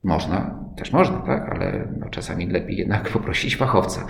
Można, 0.04 0.60
też 0.78 0.92
można, 0.92 1.18
tak, 1.18 1.50
ale 1.50 1.88
no, 2.00 2.10
czasami 2.10 2.48
lepiej 2.48 2.78
jednak 2.78 3.10
poprosić 3.10 3.56
fachowca. 3.56 4.06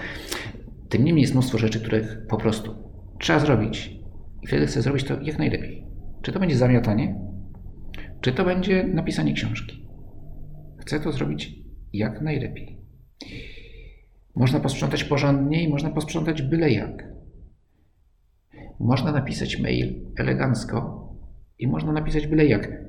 Tym 0.89 1.05
niemniej 1.05 1.21
jest 1.21 1.33
mnóstwo 1.33 1.57
rzeczy, 1.57 1.79
których 1.79 2.27
po 2.27 2.37
prostu 2.37 2.75
trzeba 3.19 3.39
zrobić. 3.39 3.99
I 4.41 4.47
wtedy 4.47 4.65
chcę 4.65 4.81
zrobić 4.81 5.03
to 5.03 5.21
jak 5.21 5.37
najlepiej. 5.37 5.85
Czy 6.21 6.31
to 6.31 6.39
będzie 6.39 6.55
zamiatanie, 6.55 7.15
czy 8.21 8.31
to 8.31 8.45
będzie 8.45 8.83
napisanie 8.83 9.33
książki. 9.33 9.85
Chcę 10.77 10.99
to 10.99 11.11
zrobić 11.11 11.55
jak 11.93 12.21
najlepiej. 12.21 12.77
Można 14.35 14.59
posprzątać 14.59 15.03
porządnie 15.03 15.63
i 15.63 15.69
można 15.69 15.89
posprzątać 15.89 16.41
byle 16.41 16.71
jak. 16.71 17.09
Można 18.79 19.11
napisać 19.11 19.59
mail 19.59 20.05
elegancko 20.17 21.09
i 21.59 21.67
można 21.67 21.91
napisać 21.91 22.27
byle 22.27 22.45
jak. 22.45 22.88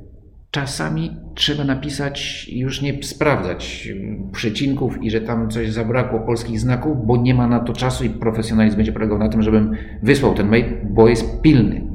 Czasami 0.50 1.16
trzeba 1.34 1.64
napisać 1.64 2.48
już 2.52 2.82
nie 2.82 3.02
sprawdzać 3.02 3.88
przecinków 4.32 5.02
i 5.02 5.10
że 5.10 5.20
tam 5.20 5.50
coś 5.50 5.72
zabrakło 5.72 6.20
polskich 6.20 6.60
znaków, 6.60 7.06
bo 7.06 7.16
nie 7.16 7.34
ma 7.34 7.46
na 7.46 7.60
to 7.60 7.72
czasu 7.72 8.04
i 8.04 8.10
profesjonalizm 8.10 8.76
będzie 8.76 8.92
polegał 8.92 9.18
na 9.18 9.28
tym, 9.28 9.42
żebym 9.42 9.76
wysłał 10.02 10.34
ten 10.34 10.48
mail, 10.48 10.64
bo 10.90 11.08
jest 11.08 11.42
pilny. 11.42 11.90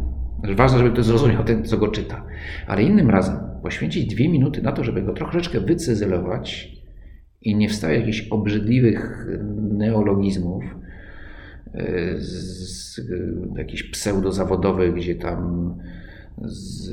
Ważne, 0.56 0.78
żeby 0.78 0.92
ktoś 0.92 1.06
zrozumiał 1.06 1.44
ten, 1.44 1.66
co 1.66 1.78
go 1.78 1.88
czyta. 1.88 2.26
Ale 2.68 2.84
innym 2.84 3.10
razem 3.10 3.38
poświęcić 3.64 4.16
dwie 4.16 4.30
minuty 4.30 4.62
na 4.62 4.72
to, 4.72 4.84
żeby 4.84 5.02
go 5.02 5.14
troszeczkę 5.14 5.60
wycyzelować 5.60 6.72
i 7.42 7.56
nie 7.56 7.70
wstaje 7.70 8.00
jakichś 8.00 8.28
obrzydliwych 8.28 9.28
neologizmów, 9.72 10.64
e, 11.74 12.16
z, 12.18 12.96
z 12.96 13.02
jakichś 13.58 13.84
pseudozawodowych, 13.84 14.94
gdzie 14.94 15.16
tam 15.16 15.74
z, 16.42 16.90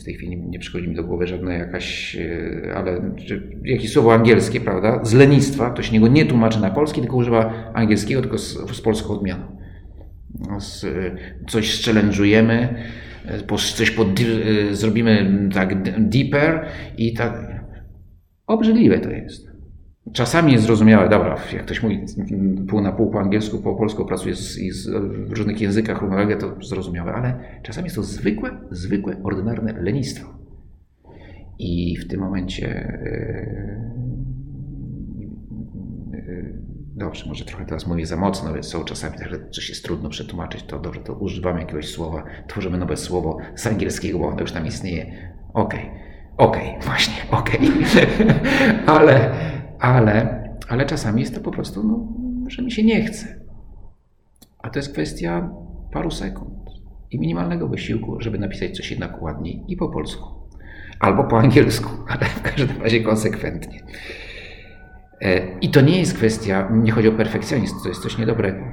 w 0.00 0.04
tej 0.04 0.14
chwili 0.14 0.36
nie 0.36 0.58
przychodzi 0.58 0.88
mi 0.88 0.94
do 0.94 1.04
głowy 1.04 1.26
żadna 1.26 1.54
jakaś, 1.54 2.16
e, 2.16 2.74
ale 2.74 3.12
jakieś 3.64 3.92
słowo 3.92 4.14
angielskie, 4.14 4.60
prawda? 4.60 5.04
Z 5.04 5.12
lenistwa, 5.12 5.70
ktoś 5.70 5.92
niego 5.92 6.08
nie 6.08 6.26
tłumaczy 6.26 6.60
na 6.60 6.70
polski, 6.70 7.00
tylko 7.00 7.16
używa 7.16 7.72
angielskiego, 7.74 8.20
tylko 8.20 8.38
z, 8.38 8.76
z 8.76 8.80
polską 8.80 9.14
odmianą. 9.14 9.56
Z, 10.58 10.86
coś 11.48 11.82
challenge'ujemy, 11.82 12.74
e, 13.26 13.58
coś 13.74 13.90
pod, 13.90 14.08
e, 14.20 14.74
zrobimy 14.74 15.48
tak 15.54 15.82
deeper 16.08 16.66
i 16.98 17.14
tak. 17.14 17.60
Obrzydliwe 18.46 18.98
to 19.00 19.10
jest. 19.10 19.49
Czasami 20.12 20.52
jest 20.52 20.64
zrozumiałe, 20.64 21.08
dobra, 21.08 21.36
jak 21.52 21.64
ktoś 21.64 21.82
mówi 21.82 22.04
pół 22.68 22.80
na 22.80 22.92
pół 22.92 23.10
po 23.10 23.20
angielsku, 23.20 23.58
po 23.58 23.74
polsku, 23.74 24.04
pracuje 24.04 24.36
z, 24.36 24.58
z, 24.72 24.88
w 25.28 25.32
różnych 25.32 25.60
językach 25.60 26.00
równolegle, 26.00 26.36
to 26.36 26.64
zrozumiałe, 26.64 27.12
ale 27.12 27.38
czasami 27.62 27.84
jest 27.84 27.96
to 27.96 28.02
zwykłe, 28.02 28.50
zwykłe, 28.70 29.16
ordynarne 29.22 29.72
lenistwo. 29.72 30.28
I 31.58 31.96
w 31.96 32.08
tym 32.08 32.20
momencie 32.20 32.98
yy, 36.12 36.18
yy, 36.18 36.54
dobrze, 36.94 37.28
może 37.28 37.44
trochę 37.44 37.66
teraz 37.66 37.86
mówię 37.86 38.06
za 38.06 38.16
mocno, 38.16 38.54
więc 38.54 38.66
są 38.66 38.84
czasami 38.84 39.18
tak, 39.18 39.28
że 39.30 39.50
coś 39.50 39.68
jest 39.68 39.84
trudno 39.84 40.08
przetłumaczyć, 40.08 40.62
to 40.62 40.78
dobrze, 40.78 41.00
to 41.00 41.14
używamy 41.14 41.60
jakiegoś 41.60 41.88
słowa, 41.88 42.24
tworzymy 42.46 42.78
nowe 42.78 42.96
słowo 42.96 43.38
z 43.54 43.66
angielskiego, 43.66 44.18
bo 44.18 44.28
ono 44.28 44.40
już 44.40 44.52
tam 44.52 44.66
istnieje. 44.66 45.06
Okej, 45.54 45.80
okay. 45.80 45.90
okej, 46.36 46.68
okay, 46.68 46.82
właśnie, 46.82 47.14
okej. 47.30 47.60
Okay. 47.60 48.34
ale 48.96 49.30
ale, 49.80 50.44
ale 50.68 50.86
czasami 50.86 51.20
jest 51.20 51.34
to 51.34 51.40
po 51.40 51.50
prostu, 51.50 51.84
no, 51.84 52.08
że 52.50 52.62
mi 52.62 52.72
się 52.72 52.84
nie 52.84 53.04
chce. 53.04 53.26
A 54.58 54.70
to 54.70 54.78
jest 54.78 54.92
kwestia 54.92 55.50
paru 55.92 56.10
sekund 56.10 56.70
i 57.10 57.20
minimalnego 57.20 57.68
wysiłku, 57.68 58.20
żeby 58.20 58.38
napisać 58.38 58.76
coś 58.76 58.90
jednak 58.90 59.22
ładniej 59.22 59.64
i 59.68 59.76
po 59.76 59.88
polsku. 59.88 60.28
Albo 61.00 61.24
po 61.24 61.38
angielsku, 61.38 61.90
ale 62.12 62.26
w 62.26 62.42
każdym 62.42 62.82
razie 62.82 63.00
konsekwentnie. 63.00 63.80
E, 65.20 65.58
I 65.60 65.70
to 65.70 65.80
nie 65.80 65.98
jest 65.98 66.14
kwestia, 66.14 66.68
nie 66.72 66.92
chodzi 66.92 67.08
o 67.08 67.12
perfekcjonizm, 67.12 67.74
to 67.82 67.88
jest 67.88 68.02
coś 68.02 68.18
niedobrego, 68.18 68.64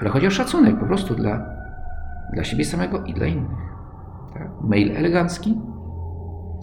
ale 0.00 0.10
chodzi 0.10 0.26
o 0.26 0.30
szacunek 0.30 0.78
po 0.80 0.86
prostu 0.86 1.14
dla, 1.14 1.50
dla 2.32 2.44
siebie 2.44 2.64
samego 2.64 3.04
i 3.04 3.14
dla 3.14 3.26
innych. 3.26 3.58
Tak? 4.34 4.48
Mail 4.60 4.96
elegancki, 4.96 5.60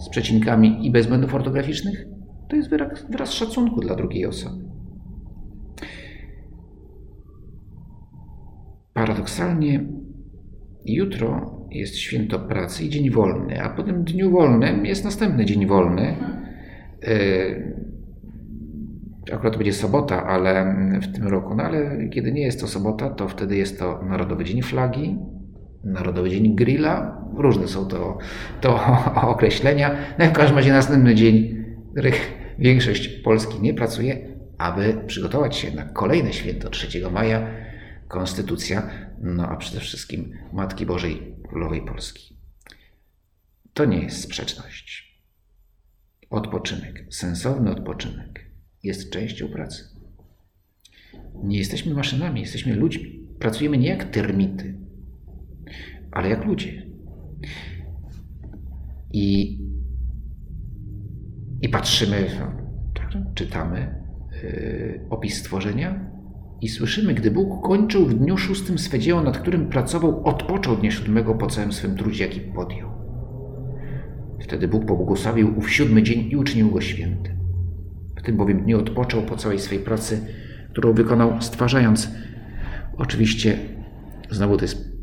z 0.00 0.08
przecinkami 0.08 0.86
i 0.86 0.90
bez 0.90 1.06
błędów 1.06 1.34
ortograficznych, 1.34 2.13
to 2.54 2.58
jest 2.58 2.70
wyraz, 2.70 3.10
wyraz 3.10 3.32
szacunku 3.32 3.80
dla 3.80 3.94
drugiej 3.94 4.26
osoby. 4.26 4.64
Paradoksalnie 8.92 9.84
jutro 10.84 11.60
jest 11.70 11.96
święto 11.96 12.38
pracy 12.38 12.84
i 12.84 12.88
dzień 12.88 13.10
wolny, 13.10 13.62
a 13.62 13.70
po 13.70 13.82
tym 13.82 14.04
dniu 14.04 14.30
wolnym 14.30 14.86
jest 14.86 15.04
następny 15.04 15.44
dzień 15.44 15.66
wolny. 15.66 16.16
E, 17.02 17.14
akurat 19.32 19.56
będzie 19.56 19.72
sobota, 19.72 20.26
ale 20.26 20.74
w 21.02 21.12
tym 21.12 21.26
roku, 21.26 21.54
no 21.54 21.62
ale 21.62 22.08
kiedy 22.08 22.32
nie 22.32 22.42
jest 22.42 22.60
to 22.60 22.66
sobota, 22.66 23.10
to 23.10 23.28
wtedy 23.28 23.56
jest 23.56 23.78
to 23.78 24.02
Narodowy 24.02 24.44
Dzień 24.44 24.62
Flagi, 24.62 25.18
Narodowy 25.84 26.30
Dzień 26.30 26.56
Grilla. 26.56 27.24
Różne 27.36 27.68
są 27.68 27.86
to, 27.86 28.18
to 28.60 28.80
określenia. 29.32 29.96
No 30.18 30.26
w 30.26 30.32
każdym 30.32 30.56
razie 30.56 30.72
następny 30.72 31.14
dzień, 31.14 31.64
większość 32.58 33.08
Polski 33.08 33.60
nie 33.60 33.74
pracuje, 33.74 34.38
aby 34.58 35.04
przygotować 35.06 35.56
się 35.56 35.70
na 35.70 35.84
kolejne 35.84 36.32
święto 36.32 36.70
3 36.70 37.10
maja, 37.10 37.50
Konstytucja, 38.08 38.90
no 39.20 39.48
a 39.48 39.56
przede 39.56 39.80
wszystkim 39.80 40.38
Matki 40.52 40.86
Bożej 40.86 41.36
Królowej 41.48 41.82
Polski. 41.82 42.36
To 43.74 43.84
nie 43.84 43.98
jest 43.98 44.20
sprzeczność. 44.20 45.14
Odpoczynek, 46.30 47.06
sensowny 47.10 47.70
odpoczynek 47.70 48.50
jest 48.82 49.10
częścią 49.10 49.48
pracy. 49.48 49.84
Nie 51.34 51.58
jesteśmy 51.58 51.94
maszynami, 51.94 52.40
jesteśmy 52.40 52.76
ludźmi. 52.76 53.28
Pracujemy 53.38 53.78
nie 53.78 53.88
jak 53.88 54.10
termity, 54.10 54.74
ale 56.10 56.28
jak 56.28 56.44
ludzie. 56.44 56.86
I, 59.12 59.58
i 61.64 61.68
patrzymy, 61.68 62.26
czytamy 63.34 63.94
yy, 64.42 65.00
opis 65.10 65.38
stworzenia 65.38 66.10
i 66.60 66.68
słyszymy, 66.68 67.14
gdy 67.14 67.30
Bóg 67.30 67.66
kończył 67.66 68.06
w 68.06 68.14
dniu 68.14 68.36
szóstym 68.36 68.78
swe 68.78 68.98
dzieło, 68.98 69.22
nad 69.22 69.38
którym 69.38 69.68
pracował, 69.68 70.24
odpoczął 70.24 70.76
dnia 70.76 70.90
siódmego 70.90 71.34
po 71.34 71.46
całym 71.46 71.72
swym 71.72 71.96
trudzie, 71.96 72.24
jaki 72.24 72.40
podjął. 72.40 72.90
Wtedy 74.40 74.68
Bóg 74.68 74.86
pobłogosławił 74.86 75.58
ów 75.58 75.70
siódmy 75.70 76.02
dzień 76.02 76.28
i 76.30 76.36
uczynił 76.36 76.70
go 76.70 76.80
świętym. 76.80 77.36
W 78.16 78.22
tym 78.22 78.36
bowiem 78.36 78.62
dniu 78.62 78.78
odpoczął 78.78 79.22
po 79.22 79.36
całej 79.36 79.58
swej 79.58 79.78
pracy, 79.78 80.26
którą 80.72 80.92
wykonał, 80.92 81.42
stwarzając. 81.42 82.10
Oczywiście, 82.96 83.58
znowu 84.30 84.56
to 84.56 84.64
jest 84.64 84.94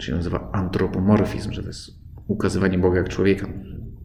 się 0.00 0.14
nazywa 0.14 0.50
antropomorfizm, 0.52 1.52
że 1.52 1.62
to 1.62 1.68
jest 1.68 1.90
ukazywanie 2.26 2.78
Boga 2.78 2.98
jak 2.98 3.08
człowieka. 3.08 3.48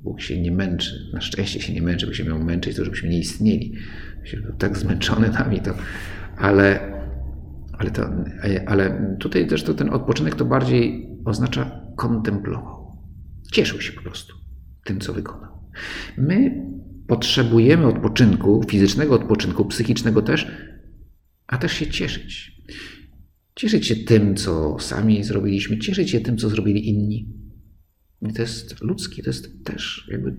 Bóg 0.07 0.21
się 0.21 0.41
nie 0.41 0.51
męczy, 0.51 1.09
na 1.13 1.21
szczęście 1.21 1.61
się 1.61 1.73
nie 1.73 1.81
męczy, 1.81 2.07
bo 2.07 2.13
się 2.13 2.23
miał 2.23 2.43
męczyć, 2.43 2.75
to 2.75 2.85
żebyśmy 2.85 3.09
nie 3.09 3.19
istnieli. 3.19 3.73
Był 4.43 4.55
tak 4.57 4.77
zmęczony 4.77 5.29
nami, 5.29 5.59
to, 5.59 5.73
ale, 6.37 6.79
ale, 7.73 7.91
to, 7.91 8.09
ale 8.65 9.15
tutaj 9.19 9.47
też 9.47 9.63
to 9.63 9.73
ten 9.73 9.89
odpoczynek 9.89 10.35
to 10.35 10.45
bardziej 10.45 11.09
oznacza 11.25 11.81
kontemplował. 11.95 12.97
Cieszył 13.51 13.81
się 13.81 13.93
po 13.93 14.01
prostu 14.01 14.35
tym, 14.85 14.99
co 14.99 15.13
wykonał. 15.13 15.51
My 16.17 16.65
potrzebujemy 17.07 17.85
odpoczynku, 17.85 18.63
fizycznego 18.69 19.15
odpoczynku, 19.15 19.65
psychicznego 19.65 20.21
też, 20.21 20.51
a 21.47 21.57
też 21.57 21.73
się 21.73 21.87
cieszyć. 21.87 22.61
Cieszyć 23.55 23.87
się 23.87 23.95
tym, 23.95 24.35
co 24.35 24.79
sami 24.79 25.23
zrobiliśmy, 25.23 25.77
cieszyć 25.77 26.09
się 26.09 26.19
tym, 26.19 26.37
co 26.37 26.49
zrobili 26.49 26.89
inni. 26.89 27.36
I 28.21 28.33
to 28.33 28.41
jest 28.41 28.81
ludzkie, 28.81 29.23
to 29.23 29.29
jest 29.29 29.65
też 29.65 30.07
jakby 30.11 30.35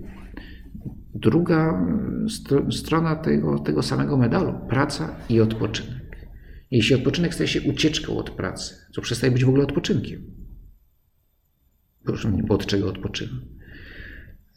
druga 1.14 1.86
strona 2.70 3.16
tego, 3.16 3.58
tego 3.58 3.82
samego 3.82 4.16
medalu 4.16 4.54
praca 4.68 5.16
i 5.28 5.40
odpoczynek. 5.40 6.28
Jeśli 6.70 6.96
odpoczynek 6.96 7.34
staje 7.34 7.48
się 7.48 7.62
ucieczką 7.62 8.16
od 8.16 8.30
pracy, 8.30 8.74
to 8.94 9.02
przestaje 9.02 9.32
być 9.32 9.44
w 9.44 9.48
ogóle 9.48 9.64
odpoczynkiem. 9.64 10.22
Proszę 12.04 12.28
mnie, 12.28 12.42
bo 12.42 12.54
od 12.54 12.66
czego 12.66 12.88
odpoczywam? 12.88 13.40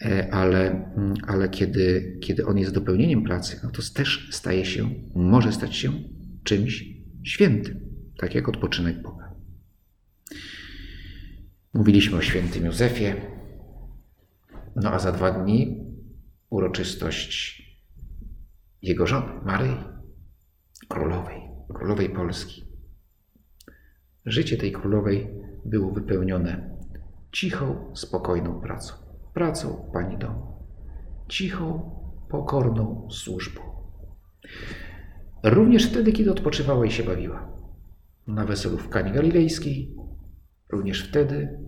E, 0.02 0.34
ale, 0.34 0.92
ale 1.28 1.50
kiedy, 1.50 2.18
kiedy 2.22 2.46
on 2.46 2.58
jest 2.58 2.74
dopełnieniem 2.74 3.24
pracy, 3.24 3.60
no 3.64 3.70
to 3.70 3.82
też 3.94 4.30
staje 4.32 4.66
się, 4.66 4.90
może 5.16 5.52
stać 5.52 5.76
się 5.76 5.92
czymś 6.44 6.86
świętym 7.24 7.92
tak 8.22 8.36
jak 8.36 8.50
odpoczynek 8.50 9.02
Boga. 9.02 9.31
Mówiliśmy 11.74 12.18
o 12.18 12.22
świętym 12.22 12.66
Józefie, 12.66 13.14
no 14.76 14.92
a 14.92 15.00
za 15.00 15.12
dwa 15.12 15.32
dni 15.32 15.86
uroczystość 16.50 17.62
jego 18.82 19.08
żony, 19.08 19.28
Maryi, 19.46 19.78
królowej, 20.88 21.42
królowej 21.74 22.10
Polski. 22.10 22.64
Życie 24.26 24.58
tej 24.58 24.72
królowej 24.72 25.28
było 25.66 25.92
wypełnione 25.92 26.78
cichą, 27.32 27.92
spokojną 27.96 28.62
pracą. 28.62 28.94
Pracą 29.34 29.90
pani 29.94 30.18
domu. 30.18 30.66
Cichą, 31.28 31.92
pokorną 32.30 33.08
służbą. 33.12 33.62
Również 35.44 35.90
wtedy, 35.90 36.12
kiedy 36.12 36.32
odpoczywała 36.32 36.86
i 36.86 36.92
się 36.92 37.04
bawiła 37.04 37.52
na 38.28 38.46
weselu 38.46 38.78
w 38.78 38.90
Kani 38.90 39.12
Galilejskiej, 39.12 39.96
również 40.72 41.10
wtedy 41.10 41.60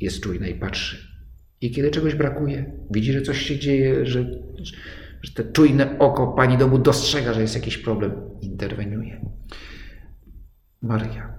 jest 0.00 0.20
czujna 0.20 0.46
i 0.46 0.54
patrzy. 0.54 1.12
I 1.60 1.70
kiedy 1.70 1.90
czegoś 1.90 2.14
brakuje, 2.14 2.72
widzi, 2.90 3.12
że 3.12 3.22
coś 3.22 3.38
się 3.38 3.58
dzieje, 3.58 4.06
że, 4.06 4.24
że 5.22 5.32
te 5.34 5.44
czujne 5.44 5.98
oko 5.98 6.26
pani 6.26 6.58
domu 6.58 6.78
dostrzega, 6.78 7.32
że 7.32 7.40
jest 7.40 7.54
jakiś 7.54 7.78
problem, 7.78 8.12
interweniuje. 8.40 9.26
Maria, 10.82 11.34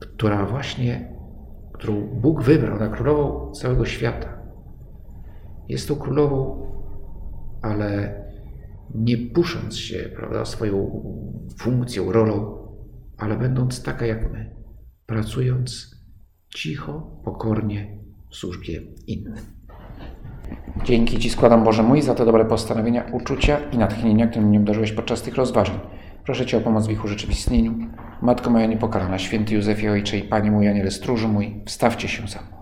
która 0.00 0.46
właśnie, 0.46 1.12
którą 1.72 2.00
Bóg 2.00 2.42
wybrał 2.42 2.78
na 2.78 2.88
królową 2.88 3.52
całego 3.52 3.84
świata, 3.84 4.42
jest 5.68 5.88
tą 5.88 5.96
królową, 5.96 6.66
ale 7.62 8.20
nie 8.94 9.18
pusząc 9.18 9.76
się 9.76 9.98
prawda, 10.16 10.44
swoją 10.44 11.02
funkcją, 11.58 12.12
rolą, 12.12 12.58
ale 13.18 13.36
będąc 13.36 13.82
taka 13.82 14.06
jak 14.06 14.32
my, 14.32 14.59
pracując 15.10 15.96
cicho, 16.54 17.10
pokornie 17.24 17.98
w 18.30 18.36
służbie 18.36 18.82
innym. 19.06 19.34
Dzięki 20.84 21.18
Ci 21.18 21.30
składam 21.30 21.64
Boże 21.64 21.82
mój 21.82 22.02
za 22.02 22.14
te 22.14 22.24
dobre 22.24 22.44
postanowienia, 22.44 23.04
uczucia 23.12 23.58
i 23.72 23.78
natchnienia, 23.78 24.26
którym 24.26 24.48
mnie 24.48 24.58
obdarzyłeś 24.58 24.92
podczas 24.92 25.22
tych 25.22 25.34
rozważań. 25.34 25.80
Proszę 26.24 26.46
Cię 26.46 26.58
o 26.58 26.60
pomoc 26.60 26.86
w 26.86 26.90
ich 26.90 27.04
urzeczywistnieniu. 27.04 27.74
Matko 28.22 28.50
moja 28.50 28.66
niepokalana, 28.66 29.18
święty 29.18 29.54
Józefie 29.54 29.88
Ojcze 29.88 30.18
i 30.18 30.22
Panie 30.22 30.50
mój, 30.50 30.68
Aniele 30.68 30.90
stróżu 30.90 31.28
mój, 31.28 31.62
wstawcie 31.66 32.08
się 32.08 32.28
za 32.28 32.42
mną. 32.42 32.59